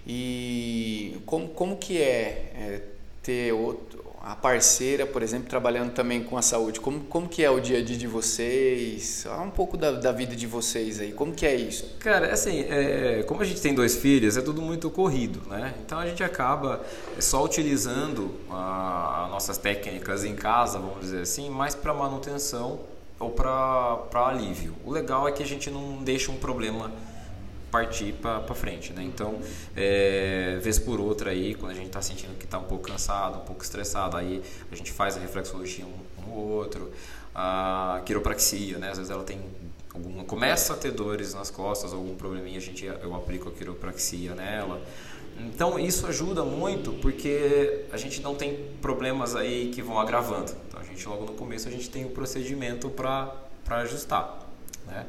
[0.06, 2.82] E como, como que é, é
[3.22, 3.91] ter outro
[4.24, 6.78] a parceira, por exemplo, trabalhando também com a saúde.
[6.80, 9.26] Como, como que é o dia a dia de vocês?
[9.44, 11.12] Um pouco da, da vida de vocês aí.
[11.12, 11.96] Como que é isso?
[11.98, 15.74] Cara, assim, é, como a gente tem dois filhos, é tudo muito corrido, né?
[15.84, 16.80] Então a gente acaba
[17.18, 22.78] só utilizando as nossas técnicas em casa, vamos dizer assim, mais para manutenção
[23.18, 24.76] ou para alívio.
[24.84, 26.92] O legal é que a gente não deixa um problema
[27.72, 29.02] partir para frente, né?
[29.02, 29.40] Então,
[29.74, 33.38] é, vez por outra aí, quando a gente está sentindo que está um pouco cansado,
[33.38, 36.92] um pouco estressado, aí a gente faz a reflexologia um no outro,
[37.34, 38.90] a quiropraxia, né?
[38.90, 39.40] Às vezes ela tem
[39.94, 44.34] alguma, começa a ter dores nas costas, algum probleminha, a gente eu aplico a quiropraxia
[44.34, 44.80] nela.
[45.38, 50.52] Então isso ajuda muito porque a gente não tem problemas aí que vão agravando.
[50.68, 53.32] Então a gente logo no começo a gente tem o um procedimento para
[53.70, 54.46] ajustar,
[54.86, 55.06] né?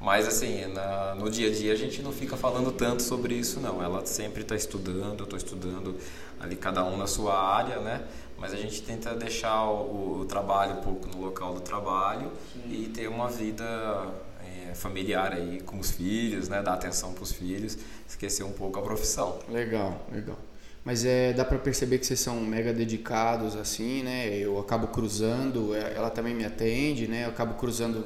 [0.00, 3.60] Mas assim, na, no dia a dia a gente não fica falando tanto sobre isso
[3.60, 3.82] não.
[3.82, 5.96] Ela sempre está estudando, eu estou estudando
[6.38, 8.04] ali cada um na sua área, né?
[8.38, 12.60] Mas a gente tenta deixar o, o trabalho um pouco no local do trabalho Sim.
[12.70, 13.64] e ter uma vida
[14.44, 16.62] é, familiar aí com os filhos, né?
[16.62, 19.38] Dar atenção para os filhos, esquecer um pouco a profissão.
[19.48, 20.38] Legal, legal.
[20.84, 24.28] Mas é, dá para perceber que vocês são mega dedicados assim, né?
[24.36, 27.24] Eu acabo cruzando, é, ela também me atende, né?
[27.24, 28.04] Eu acabo cruzando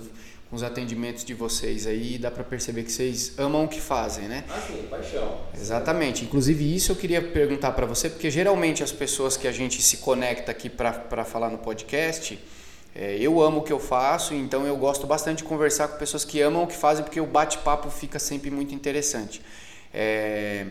[0.52, 4.44] os atendimentos de vocês aí, dá para perceber que vocês amam o que fazem, né?
[4.48, 5.38] Ah, sim, paixão.
[5.54, 6.24] Exatamente.
[6.24, 9.98] Inclusive isso eu queria perguntar para você, porque geralmente as pessoas que a gente se
[9.98, 12.36] conecta aqui para falar no podcast,
[12.94, 16.24] é, eu amo o que eu faço, então eu gosto bastante de conversar com pessoas
[16.24, 19.40] que amam o que fazem, porque o bate-papo fica sempre muito interessante.
[19.94, 20.66] É,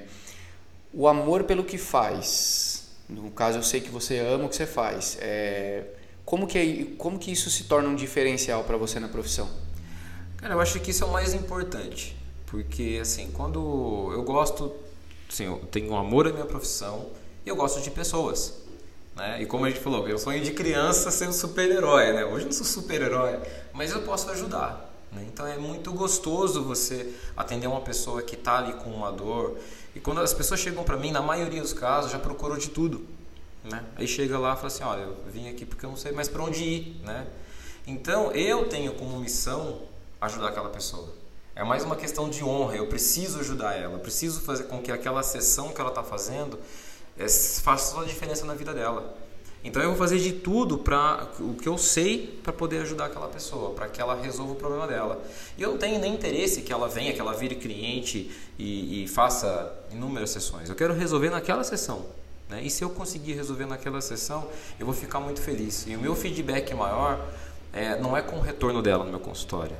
[0.93, 4.65] o amor pelo que faz, no caso eu sei que você ama o que você
[4.65, 5.83] faz, é,
[6.25, 9.68] como, que, é, como que isso se torna um diferencial para você na profissão?
[10.39, 12.15] Cara, eu acho que isso é o mais importante.
[12.45, 14.71] Porque, assim, quando eu gosto,
[15.29, 17.07] assim, eu tenho um amor à minha profissão
[17.45, 18.61] e eu gosto de pessoas.
[19.17, 19.41] Né?
[19.41, 22.23] E como a gente falou, eu sonho de criança ser um super-herói, né?
[22.23, 23.37] Hoje eu não sou super-herói,
[23.73, 24.89] mas eu posso ajudar.
[25.11, 25.25] Né?
[25.27, 29.57] Então é muito gostoso você atender uma pessoa que está ali com uma dor.
[29.93, 33.05] E quando as pessoas chegam para mim, na maioria dos casos, já procurou de tudo.
[33.61, 33.83] Né?
[33.97, 36.29] Aí chega lá e fala assim, olha, eu vim aqui porque eu não sei mais
[36.29, 37.01] para onde ir.
[37.03, 37.27] Né?
[37.85, 39.88] Então eu tenho como missão
[40.21, 41.09] ajudar aquela pessoa.
[41.55, 42.75] É mais uma questão de honra.
[42.75, 43.93] Eu preciso ajudar ela.
[43.95, 46.57] Eu preciso fazer com que aquela sessão que ela está fazendo
[47.17, 49.13] é, faça toda a diferença na vida dela.
[49.61, 53.27] Então eu vou fazer de tudo para o que eu sei para poder ajudar aquela
[53.27, 55.21] pessoa, para que ela resolva o problema dela.
[55.57, 59.07] E eu não tenho nem interesse que ela venha, que ela vire cliente e, e
[59.09, 60.69] faça inúmeras sessões.
[60.69, 62.05] Eu quero resolver naquela sessão.
[62.47, 62.63] Né?
[62.63, 64.47] E se eu conseguir resolver naquela sessão,
[64.79, 65.85] eu vou ficar muito feliz.
[65.85, 67.19] E o meu feedback maior
[67.73, 69.75] é, não é com o retorno dela no meu consultório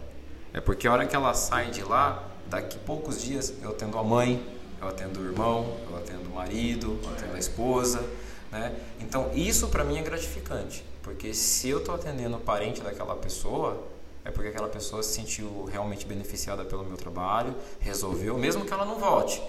[0.54, 4.04] é porque a hora que ela sai de lá, daqui poucos dias eu atendo a
[4.04, 4.43] mãe,
[4.82, 8.04] eu atendo o irmão, eu atendo o marido, eu atendo a esposa,
[8.52, 8.76] né?
[9.00, 13.88] Então isso para mim é gratificante, porque se eu estou atendendo o parente daquela pessoa,
[14.26, 18.86] é porque aquela pessoa se sentiu realmente beneficiada pelo meu trabalho, resolveu, mesmo que ela
[18.86, 19.41] não volte,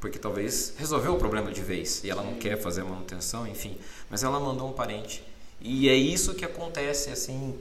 [0.00, 3.78] porque talvez resolveu o problema de vez e ela não quer fazer manutenção, enfim,
[4.10, 5.24] mas ela mandou um parente.
[5.60, 7.56] E é isso que acontece assim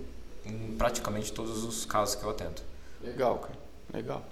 [0.51, 2.61] em praticamente todos os casos que eu atendo.
[3.03, 3.59] Legal, cara.
[3.93, 4.25] Legal.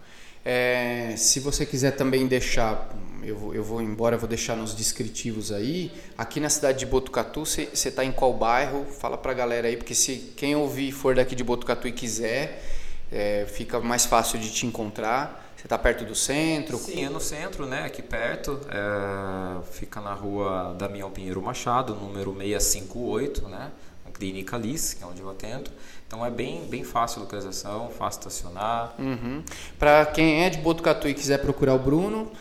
[0.44, 2.90] É, se você quiser também deixar,
[3.24, 5.92] eu vou, eu vou embora, vou deixar nos descritivos aí.
[6.18, 8.86] Aqui na cidade de Botucatu, você está em qual bairro?
[8.86, 12.64] Fala para a galera aí, porque se quem ouvir for daqui de Botucatu e quiser,
[13.12, 15.48] é, fica mais fácil de te encontrar.
[15.58, 16.78] Você está perto do centro?
[16.78, 17.84] Sim, é no centro, né?
[17.84, 18.62] Aqui perto.
[18.70, 23.72] É, fica na rua Damião Pinheiro Machado, número 658, né?
[24.20, 25.72] Clínica Liz, que é onde eu atendo.
[26.10, 28.96] Então é bem, bem fácil a localização, fácil estacionar.
[28.98, 29.44] Uhum.
[29.78, 32.32] Para quem é de Botucatu e quiser procurar o Bruno,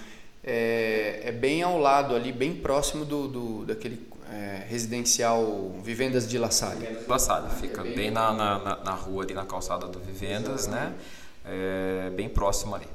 [0.42, 6.38] é, é bem ao lado ali, bem próximo do, do daquele é, residencial Vivendas de
[6.38, 6.76] La Salle.
[6.76, 9.86] Vivendas de La Salle, fica é bem, bem na, na, na, rua ali na calçada
[9.86, 10.94] do Vivendas, né?
[11.44, 12.88] É, bem próximo ali.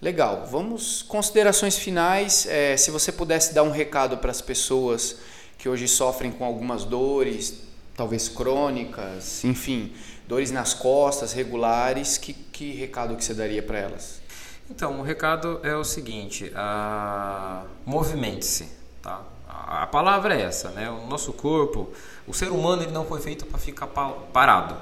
[0.00, 2.46] Legal, vamos considerações finais.
[2.46, 5.16] É, se você pudesse dar um recado para as pessoas
[5.58, 7.68] que hoje sofrem com algumas dores,
[7.98, 9.92] talvez crônicas, enfim,
[10.28, 14.22] dores nas costas regulares, que, que recado que você daria para elas?
[14.70, 16.52] Então, o recado é o seguinte:
[17.84, 18.68] movimente-se,
[19.02, 19.22] tá?
[19.48, 20.88] A palavra é essa, né?
[20.88, 21.90] O nosso corpo,
[22.26, 24.76] o ser humano, ele não foi feito para ficar parado.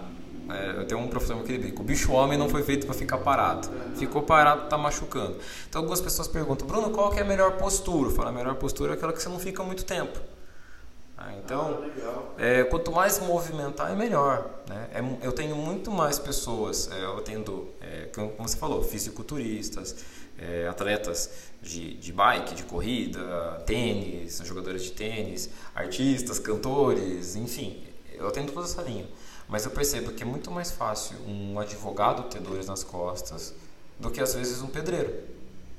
[0.48, 2.94] É, eu tenho um professor que ele brinca, o bicho homem não foi feito para
[2.94, 3.68] ficar parado.
[3.96, 5.38] Ficou parado, está machucando.
[5.68, 8.10] Então algumas pessoas perguntam, Bruno, qual que é a melhor postura?
[8.10, 10.20] Fala, a melhor postura é aquela que você não fica muito tempo.
[11.18, 14.50] Ah, então, ah, é, quanto mais movimentar, é melhor.
[14.68, 14.88] Né?
[14.92, 19.96] É, eu tenho muito mais pessoas, é, eu tendo, é, como você falou, fisiculturistas,
[20.38, 28.30] é, atletas de, de bike, de corrida, tênis, jogadores de tênis, artistas, cantores, enfim, eu
[28.30, 29.06] tenho toda essa linha.
[29.48, 33.54] Mas eu percebo que é muito mais fácil um advogado ter dores nas costas
[33.98, 35.14] do que às vezes um pedreiro.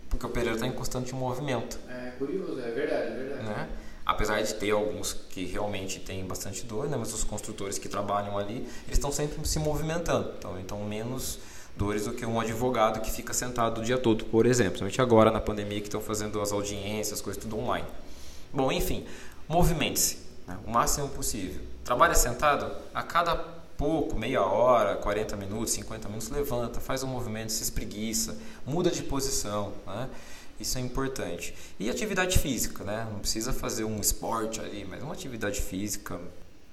[0.09, 1.77] Porque o pedreiro está em constante movimento.
[1.89, 3.43] É curioso, é verdade, é verdade.
[3.43, 3.69] Né?
[4.07, 6.95] Apesar de ter alguns que realmente têm bastante dor, né?
[6.95, 10.31] mas os construtores que trabalham ali, eles estão sempre se movimentando.
[10.37, 11.37] Então, então menos
[11.75, 14.79] dores do que um advogado que fica sentado o dia todo, por exemplo.
[14.79, 17.85] Principalmente agora na pandemia que estão fazendo as audiências, coisas tudo online.
[18.53, 19.05] Bom, enfim,
[19.45, 20.57] movimente-se né?
[20.65, 21.61] o máximo possível.
[21.83, 27.51] Trabalha sentado, a cada pouco, meia hora, 40 minutos, 50 minutos, levanta, faz um movimento,
[27.51, 29.73] se espreguiça, muda de posição.
[29.85, 30.09] Né?
[30.59, 31.53] Isso é importante.
[31.79, 33.07] E atividade física, né?
[33.11, 36.19] Não precisa fazer um esporte ali, mas uma atividade física.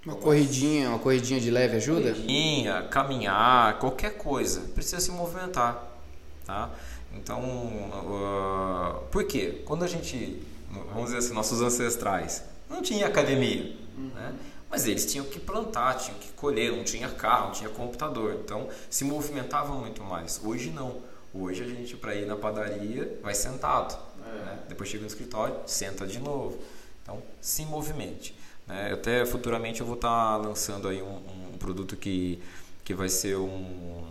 [0.04, 2.12] Uma corridinha, uma corridinha de leve ajuda?
[2.12, 4.60] Corridinha, caminhar, qualquer coisa.
[4.74, 5.82] Precisa se movimentar,
[6.44, 6.70] tá?
[7.14, 9.62] Então, uh, por quê?
[9.64, 14.10] Quando a gente, vamos dizer assim, nossos ancestrais, não tinha academia, uhum.
[14.14, 14.34] né?
[14.70, 18.40] Mas eles tinham que plantar, tinham que colher, não tinha carro, não tinha computador.
[18.44, 20.40] Então, se movimentavam muito mais.
[20.42, 21.00] Hoje não
[21.36, 23.98] Hoje a gente, para ir na padaria, vai sentado.
[24.24, 24.44] É.
[24.44, 24.58] Né?
[24.68, 26.58] Depois chega no escritório, senta de novo.
[27.02, 28.36] Então, se movimente.
[28.68, 28.92] Né?
[28.92, 31.16] Até futuramente eu vou estar tá lançando aí um,
[31.52, 32.40] um, produto que,
[32.84, 34.04] que vai ser um,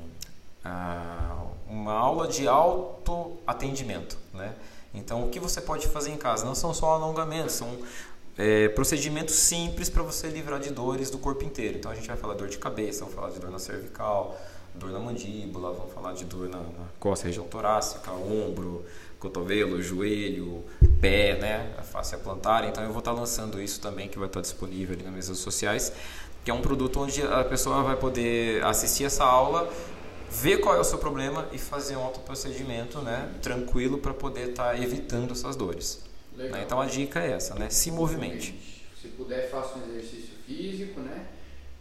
[0.66, 4.18] uh, uma aula de autoatendimento.
[4.34, 4.54] Né?
[4.94, 6.46] Então, o que você pode fazer em casa?
[6.46, 7.80] Não são só alongamentos, são
[8.38, 11.78] é, procedimentos simples para você livrar de dores do corpo inteiro.
[11.78, 14.38] Então, a gente vai falar dor de cabeça, vamos falar de dor na cervical,
[14.76, 18.86] dor na mandíbula, vamos falar de dor na, na costa, região torácica, ombro,
[19.20, 20.64] cotovelo, joelho,
[21.00, 22.68] pé, né, a face plantar.
[22.68, 25.42] Então eu vou estar lançando isso também, que vai estar disponível ali nas minhas redes
[25.42, 25.94] sociais,
[26.44, 29.72] que é um produto onde a pessoa vai poder assistir essa aula,
[30.30, 34.82] ver qual é o seu problema e fazer um autoprocedimento, né, tranquilo para poder estar
[34.82, 36.04] evitando essas dores.
[36.36, 36.64] Né?
[36.66, 38.82] Então a dica é essa, né, se movimente.
[39.00, 41.28] Se puder, faça um exercício físico, né?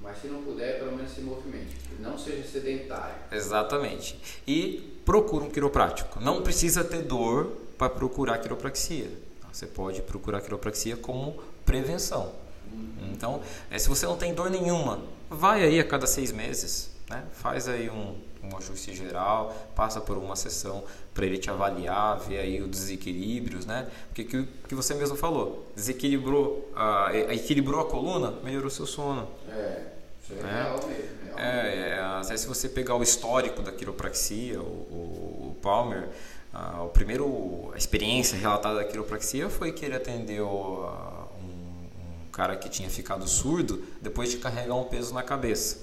[0.02, 1.76] Mas se não puder, pelo menos se movimente.
[2.00, 3.14] Não seja sedentário.
[3.30, 4.20] Exatamente.
[4.46, 6.20] E procure um quiroprático.
[6.20, 9.10] Não precisa ter dor para procurar quiropraxia.
[9.52, 12.32] Você pode procurar quiropraxia como prevenção.
[12.72, 13.12] Uhum.
[13.12, 17.24] Então, é, se você não tem dor nenhuma, vai aí a cada seis meses, né?
[17.32, 22.38] faz aí um, um ajuste geral, passa por uma sessão para ele te avaliar, ver
[22.38, 23.88] aí os desequilíbrios, né?
[24.08, 29.28] Porque que, que você mesmo falou, desequilibrou, a, equilibrou a coluna, melhorou o seu sono.
[29.48, 29.91] É.
[30.38, 30.62] É, né?
[30.62, 31.22] real mesmo.
[31.36, 36.08] É, é, até se você pegar o histórico da quiropraxia, o, o, o Palmer,
[36.52, 40.46] a, o primeiro a experiência relatada da quiropraxia foi que ele atendeu
[40.84, 45.78] a, um, um cara que tinha ficado surdo depois de carregar um peso na cabeça.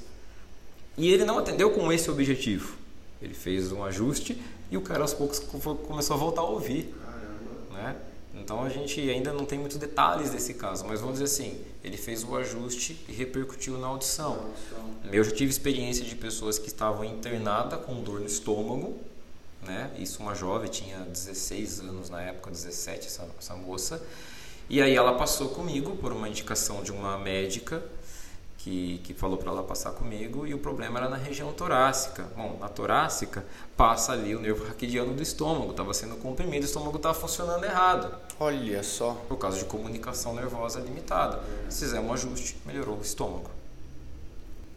[0.98, 2.78] E ele não atendeu com esse objetivo.
[3.22, 6.94] Ele fez um ajuste e o cara aos poucos começou a voltar a ouvir.
[7.04, 7.84] Caramba.
[7.84, 7.96] Né?
[8.42, 11.98] Então a gente ainda não tem muitos detalhes desse caso, mas vamos dizer assim, ele
[11.98, 14.34] fez o ajuste e repercutiu na audição.
[14.34, 15.14] audição.
[15.14, 19.00] Eu já tive experiência de pessoas que estavam internadas com dor no estômago,
[19.62, 19.92] né?
[19.98, 24.02] Isso uma jovem, tinha 16 anos na época, 17 essa, essa moça.
[24.70, 27.84] E aí ela passou comigo por uma indicação de uma médica
[28.60, 32.28] que, que falou para ela passar comigo e o problema era na região torácica.
[32.36, 33.46] Bom, na torácica
[33.76, 38.14] passa ali o nervo raquidiano do estômago, estava sendo comprimido, o estômago estava funcionando errado.
[38.38, 39.14] Olha só.
[39.30, 41.42] Por causa de comunicação nervosa limitada.
[41.70, 43.50] Fizemos um ajuste, melhorou o estômago.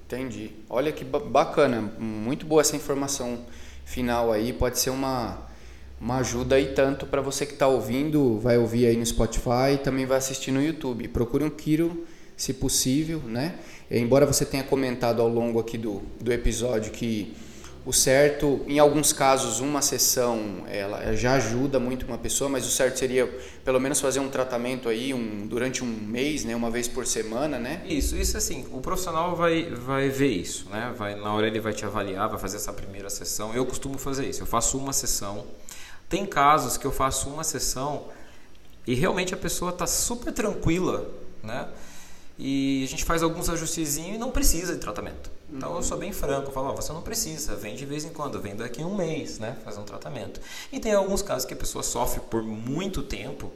[0.06, 0.52] Entendi.
[0.70, 3.40] Olha que bacana, muito boa essa informação
[3.84, 5.38] final aí, pode ser uma,
[6.00, 9.78] uma ajuda aí tanto para você que está ouvindo, vai ouvir aí no Spotify e
[9.78, 11.08] também vai assistir no YouTube.
[11.08, 12.06] Procure um Kiro
[12.36, 13.54] se possível, né?
[14.00, 17.36] Embora você tenha comentado ao longo aqui do, do episódio que
[17.84, 22.70] o certo, em alguns casos, uma sessão ela já ajuda muito uma pessoa, mas o
[22.70, 23.26] certo seria
[23.64, 27.58] pelo menos fazer um tratamento aí um, durante um mês, né, uma vez por semana,
[27.58, 27.82] né?
[27.84, 30.94] Isso, isso assim, o profissional vai, vai ver isso, né?
[30.96, 33.52] Vai, na hora ele vai te avaliar, vai fazer essa primeira sessão.
[33.52, 35.44] Eu costumo fazer isso, eu faço uma sessão.
[36.08, 38.04] Tem casos que eu faço uma sessão
[38.86, 41.10] e realmente a pessoa está super tranquila,
[41.42, 41.66] né?
[42.44, 45.30] E a gente faz alguns ajustezinhos e não precisa de tratamento.
[45.48, 48.40] Então eu sou bem franco, eu falo, você não precisa, vem de vez em quando,
[48.40, 50.40] vem daqui a um mês, né, fazer um tratamento.
[50.72, 53.52] E tem alguns casos que a pessoa sofre por muito tempo.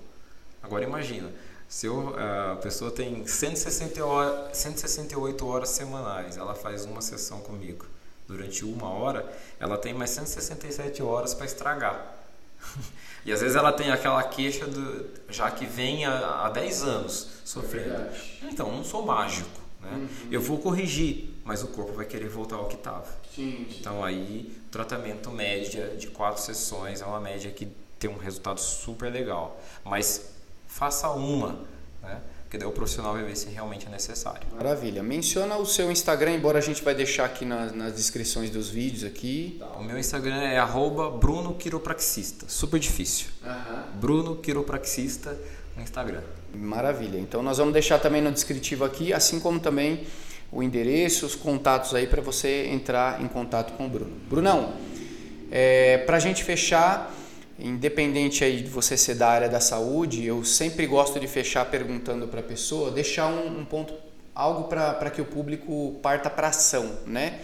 [0.62, 1.32] Agora imagina,
[1.68, 7.86] se eu, a pessoa tem 160 horas, 168 horas semanais, ela faz uma sessão comigo
[8.28, 12.15] durante uma hora, ela tem mais 167 horas para estragar.
[13.24, 17.28] E às vezes ela tem aquela queixa do, já que vem há, há 10 anos
[17.44, 17.92] sofrendo.
[17.92, 18.12] É
[18.50, 19.60] então, não sou mágico.
[19.80, 19.90] Né?
[19.92, 20.08] Uhum.
[20.30, 23.06] Eu vou corrigir, mas o corpo vai querer voltar ao que estava.
[23.78, 27.68] Então aí, tratamento média de quatro sessões é uma média que
[27.98, 29.60] tem um resultado super legal.
[29.84, 30.30] Mas
[30.66, 31.64] faça uma?
[32.46, 34.46] Porque daí o profissional vai ver se realmente é necessário.
[34.54, 35.02] Maravilha.
[35.02, 39.02] Menciona o seu Instagram, embora a gente vai deixar aqui nas, nas descrições dos vídeos
[39.02, 39.56] aqui.
[39.58, 39.66] Tá.
[39.80, 42.46] O meu Instagram é arroba Bruno Quiropraxista.
[42.48, 43.26] Super difícil.
[43.44, 44.00] Uhum.
[44.00, 45.36] Bruno Quiropraxista
[45.76, 46.22] no Instagram.
[46.54, 47.18] Maravilha.
[47.18, 50.06] Então nós vamos deixar também no descritivo aqui, assim como também
[50.52, 54.12] o endereço, os contatos aí para você entrar em contato com o Bruno.
[54.30, 54.72] Brunão,
[55.50, 57.12] é, para a gente fechar,
[57.58, 62.28] independente aí de você ser da área da saúde, eu sempre gosto de fechar perguntando
[62.28, 63.94] para a pessoa, deixar um, um ponto,
[64.34, 67.40] algo para que o público parta para ação, né?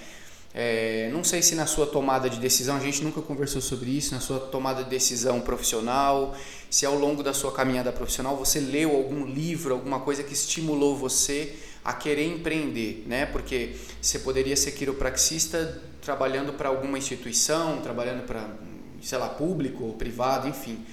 [0.55, 4.15] É, não sei se na sua tomada de decisão, a gente nunca conversou sobre isso,
[4.15, 6.37] na sua tomada de decisão profissional,
[6.69, 10.95] se ao longo da sua caminhada profissional você leu algum livro, alguma coisa que estimulou
[10.95, 13.25] você a querer empreender, né?
[13.25, 18.47] Porque você poderia ser quiropraxista trabalhando para alguma instituição, trabalhando para,
[19.03, 20.85] sei lá, público ou privado, enfim.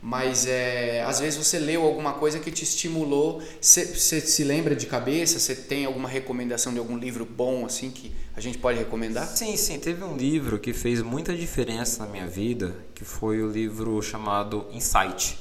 [0.00, 3.42] Mas é, às vezes você leu alguma coisa que te estimulou.
[3.60, 3.84] Você,
[4.20, 5.38] se lembra de cabeça?
[5.40, 9.26] Você tem alguma recomendação de algum livro bom assim que a gente pode recomendar?
[9.26, 9.78] Sim, sim.
[9.78, 14.66] Teve um livro que fez muita diferença na minha vida, que foi o livro chamado
[14.72, 15.36] Insight.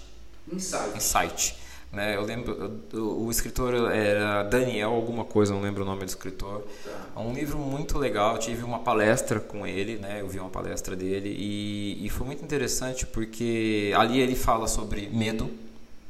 [0.51, 0.97] Insight.
[0.97, 2.15] Insight né?
[2.15, 6.67] Eu lembro, o, escritor era Daniel alguma coisa, não lembro o nome do escritor.
[7.15, 10.21] É um livro muito legal, eu tive uma palestra com ele, né?
[10.21, 15.07] Eu vi uma palestra dele e, e foi muito interessante porque ali ele fala sobre
[15.09, 15.49] medo,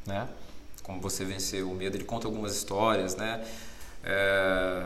[0.05, 0.27] né?
[0.81, 3.45] Como você vencer o medo, ele conta algumas histórias, né?
[4.03, 4.83] É,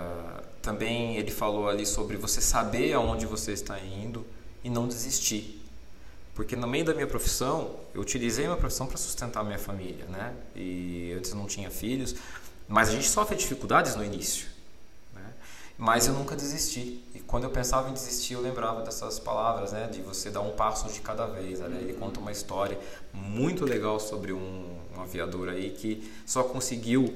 [0.61, 4.25] também ele falou ali sobre você saber aonde você está indo
[4.63, 5.60] e não desistir.
[6.33, 10.05] Porque no meio da minha profissão, eu utilizei minha profissão para sustentar a minha família,
[10.05, 10.33] né?
[10.55, 12.15] E antes não tinha filhos,
[12.67, 14.47] mas a gente sofre dificuldades no início,
[15.13, 15.33] né?
[15.77, 17.03] Mas eu nunca desisti.
[17.13, 19.87] E quando eu pensava em desistir, eu lembrava dessas palavras, né?
[19.91, 21.59] De você dar um passo de cada vez.
[21.59, 21.79] Né?
[21.81, 22.79] Ele conta uma história
[23.13, 27.13] muito legal sobre um, um aviador aí que só conseguiu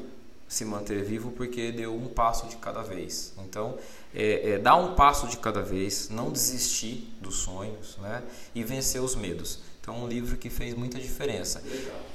[0.48, 3.34] se manter vivo porque deu um passo de cada vez.
[3.40, 3.78] Então,
[4.14, 8.22] é, é, dar um passo de cada vez, não desistir dos sonhos né?
[8.54, 9.60] e vencer os medos.
[9.82, 11.62] Então, um livro que fez muita diferença.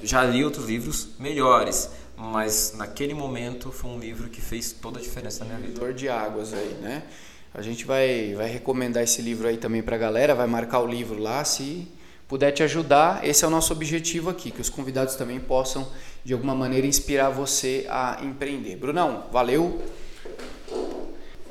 [0.02, 5.02] Já li outros livros melhores, mas naquele momento foi um livro que fez toda a
[5.02, 5.92] diferença na minha vida.
[5.92, 7.04] De águas aí, né?
[7.52, 10.86] A gente vai, vai recomendar esse livro aí também para a galera, vai marcar o
[10.86, 11.88] livro lá, se
[12.30, 15.88] puder te ajudar, esse é o nosso objetivo aqui, que os convidados também possam
[16.22, 18.76] de alguma maneira inspirar você a empreender.
[18.76, 19.82] Brunão, valeu.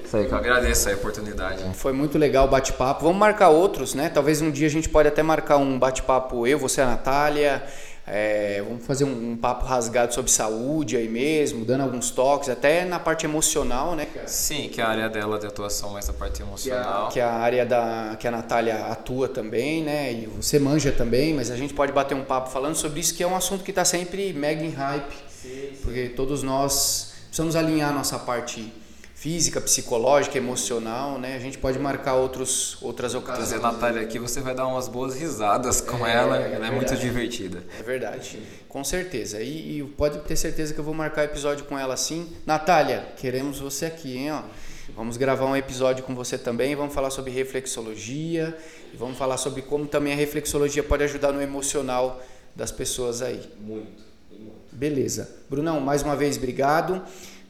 [0.02, 1.66] Isso aí, que eu agradeço a oportunidade.
[1.76, 3.04] Foi muito legal o bate-papo.
[3.04, 4.08] Vamos marcar outros, né?
[4.08, 7.62] Talvez um dia a gente pode até marcar um bate-papo eu, você, a Natália.
[8.12, 12.84] É, vamos fazer um, um, papo rasgado sobre saúde aí mesmo, dando alguns toques, até
[12.84, 14.08] na parte emocional, né?
[14.26, 17.04] Sim, que é a área dela de atuação, mais a parte emocional.
[17.04, 20.12] Que é, que é a área da que a Natália atua também, né?
[20.12, 23.22] E você manja também, mas a gente pode bater um papo falando sobre isso, que
[23.22, 25.78] é um assunto que está sempre mega em hype, sim, sim.
[25.84, 28.74] porque todos nós precisamos alinhar nossa parte
[29.20, 31.36] física, psicológica, emocional, né?
[31.36, 33.50] A gente pode marcar outros, outras ocasiões.
[33.50, 36.68] Trazer a Natália aqui, você vai dar umas boas risadas com é, ela, é ela
[36.68, 37.62] é muito divertida.
[37.78, 38.40] É verdade,
[38.70, 39.42] com certeza.
[39.42, 42.32] E, e, pode ter certeza que eu vou marcar episódio com ela sim.
[42.46, 44.32] Natália, queremos você aqui, hein?
[44.32, 44.42] Ó.
[44.96, 48.58] Vamos gravar um episódio com você também, vamos falar sobre reflexologia
[48.94, 52.24] e vamos falar sobre como também a reflexologia pode ajudar no emocional
[52.56, 53.42] das pessoas aí.
[53.60, 54.02] Muito.
[54.32, 54.54] muito.
[54.72, 55.30] Beleza.
[55.50, 57.04] Brunão, mais uma vez, obrigado.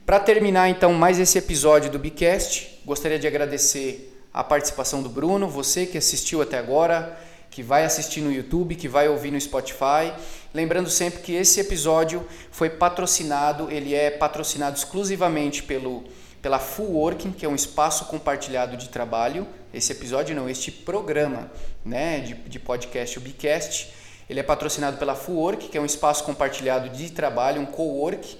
[0.10, 5.48] Para terminar então mais esse episódio do Bicast, gostaria de agradecer a participação do Bruno,
[5.48, 7.16] você que assistiu até agora,
[7.52, 10.12] que vai assistir no YouTube, que vai ouvir no Spotify.
[10.52, 16.04] Lembrando sempre que esse episódio foi patrocinado, ele é patrocinado exclusivamente pelo
[16.42, 19.46] pela Full Working, que é um espaço compartilhado de trabalho.
[19.72, 21.52] Esse episódio não, este programa,
[21.86, 23.94] né, de, de podcast, o Bicast,
[24.28, 28.40] ele é patrocinado pela Full Work, que é um espaço compartilhado de trabalho, um co-work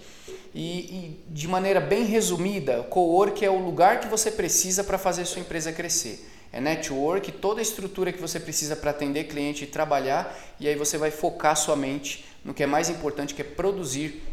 [0.54, 5.26] e, e, de maneira bem resumida, co-work é o lugar que você precisa para fazer
[5.26, 6.28] sua empresa crescer.
[6.52, 10.76] É network, toda a estrutura que você precisa para atender cliente e trabalhar, e aí
[10.76, 14.24] você vai focar sua mente no que é mais importante, que é produzir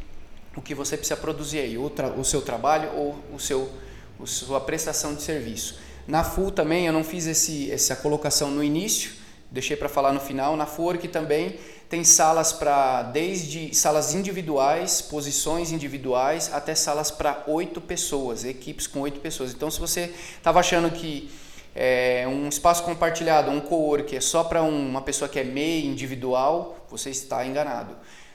[0.56, 3.70] o que você precisa produzir aí, o, o seu trabalho ou o seu,
[4.18, 5.78] a sua prestação de serviço.
[6.06, 9.12] Na Full também, eu não fiz esse, essa colocação no início,
[9.51, 10.56] deixei para falar no final.
[10.56, 11.59] Na Full também
[11.89, 19.01] tem salas para desde salas individuais, posições individuais, até salas para oito pessoas, equipes com
[19.01, 19.52] oito pessoas.
[19.52, 21.31] Então, se você estava achando que
[21.74, 26.86] é, um espaço compartilhado, um co-work é só para uma pessoa que é MEI, individual,
[26.90, 27.94] você está enganado.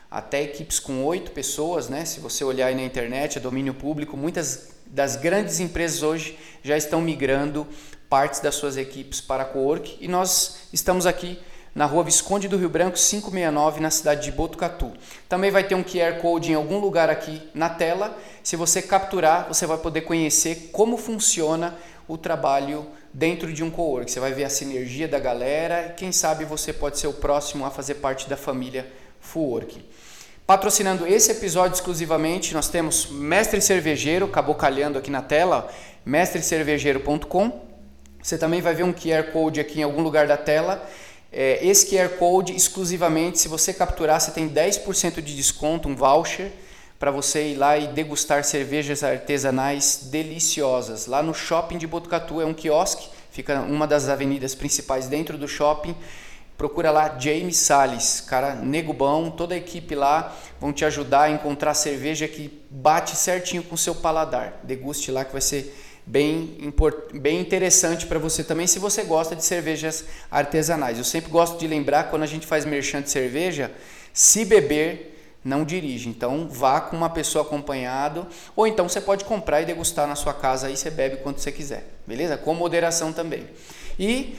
[0.09, 2.05] Até equipes com oito pessoas, né?
[2.05, 6.77] Se você olhar aí na internet, é domínio público, muitas das grandes empresas hoje já
[6.77, 7.65] estão migrando
[8.11, 11.39] partes das suas equipes para co-work e nós estamos aqui
[11.73, 14.91] na rua Visconde do Rio Branco 569, na cidade de Botucatu.
[15.29, 18.17] Também vai ter um QR Code em algum lugar aqui na tela.
[18.43, 24.11] Se você capturar, você vai poder conhecer como funciona o trabalho dentro de um co-work.
[24.11, 27.65] Você vai ver a sinergia da galera e quem sabe você pode ser o próximo
[27.65, 29.85] a fazer parte da família Full Work.
[30.45, 35.71] Patrocinando esse episódio exclusivamente, nós temos Mestre Cervejeiro, acabou calhando aqui na tela,
[36.05, 37.70] mestrecervejeiro.com.
[38.21, 40.87] Você também vai ver um QR Code aqui em algum lugar da tela
[41.31, 46.51] é, esse QR Code exclusivamente, se você capturar, você tem 10% de desconto, um voucher,
[46.99, 51.07] para você ir lá e degustar cervejas artesanais deliciosas.
[51.07, 55.47] Lá no shopping de Botucatu é um quiosque, fica uma das avenidas principais dentro do
[55.47, 55.95] shopping.
[56.57, 61.31] Procura lá James Sales, cara, nego bom, toda a equipe lá vão te ajudar a
[61.31, 64.59] encontrar cerveja que bate certinho com o seu paladar.
[64.63, 65.73] Deguste lá que vai ser
[66.05, 66.73] bem,
[67.13, 70.97] bem interessante para você também, se você gosta de cervejas artesanais.
[70.97, 73.71] Eu sempre gosto de lembrar, quando a gente faz merchan de cerveja,
[74.13, 76.09] se beber, não dirige.
[76.09, 80.33] Então, vá com uma pessoa acompanhado, ou então você pode comprar e degustar na sua
[80.33, 82.37] casa, aí você bebe quanto você quiser, beleza?
[82.37, 83.47] Com moderação também.
[83.97, 84.37] E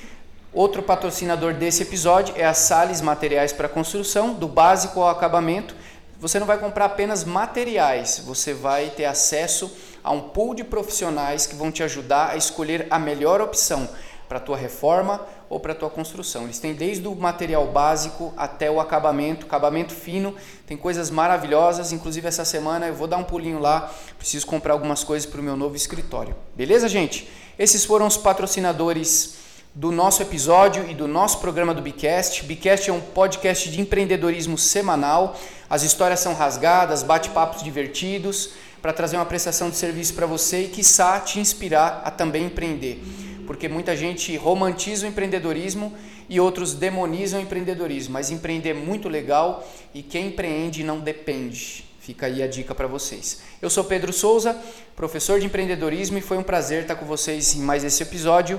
[0.52, 5.74] outro patrocinador desse episódio é a Sales Materiais para Construção, do básico ao acabamento.
[6.20, 11.46] Você não vai comprar apenas materiais, você vai ter acesso a um pool de profissionais
[11.46, 13.88] que vão te ajudar a escolher a melhor opção
[14.32, 15.20] para a tua reforma
[15.50, 16.44] ou para a tua construção.
[16.44, 20.34] Eles têm desde o material básico até o acabamento, acabamento fino,
[20.66, 25.04] tem coisas maravilhosas, inclusive essa semana eu vou dar um pulinho lá, preciso comprar algumas
[25.04, 26.34] coisas para o meu novo escritório.
[26.56, 27.28] Beleza, gente?
[27.58, 29.34] Esses foram os patrocinadores
[29.74, 32.42] do nosso episódio e do nosso programa do Bicast.
[32.44, 35.36] Bicast é um podcast de empreendedorismo semanal.
[35.68, 38.50] As histórias são rasgadas, bate-papos divertidos
[38.82, 43.00] para trazer uma prestação de serviço para você e, quiçá, te inspirar a também empreender.
[43.46, 45.96] Porque muita gente romantiza o empreendedorismo
[46.28, 51.84] e outros demonizam o empreendedorismo, mas empreender é muito legal e quem empreende não depende.
[52.00, 53.42] Fica aí a dica para vocês.
[53.60, 54.60] Eu sou Pedro Souza,
[54.96, 58.58] professor de empreendedorismo e foi um prazer estar com vocês em mais esse episódio.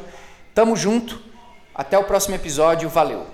[0.56, 1.20] Tamo junto.
[1.76, 2.88] Até o próximo episódio.
[2.88, 3.33] Valeu.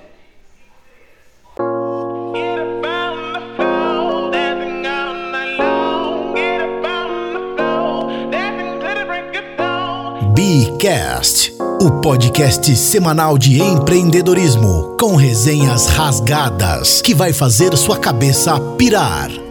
[10.41, 19.48] Bcast, o podcast semanal de empreendedorismo com resenhas rasgadas que vai fazer sua cabeça pirar.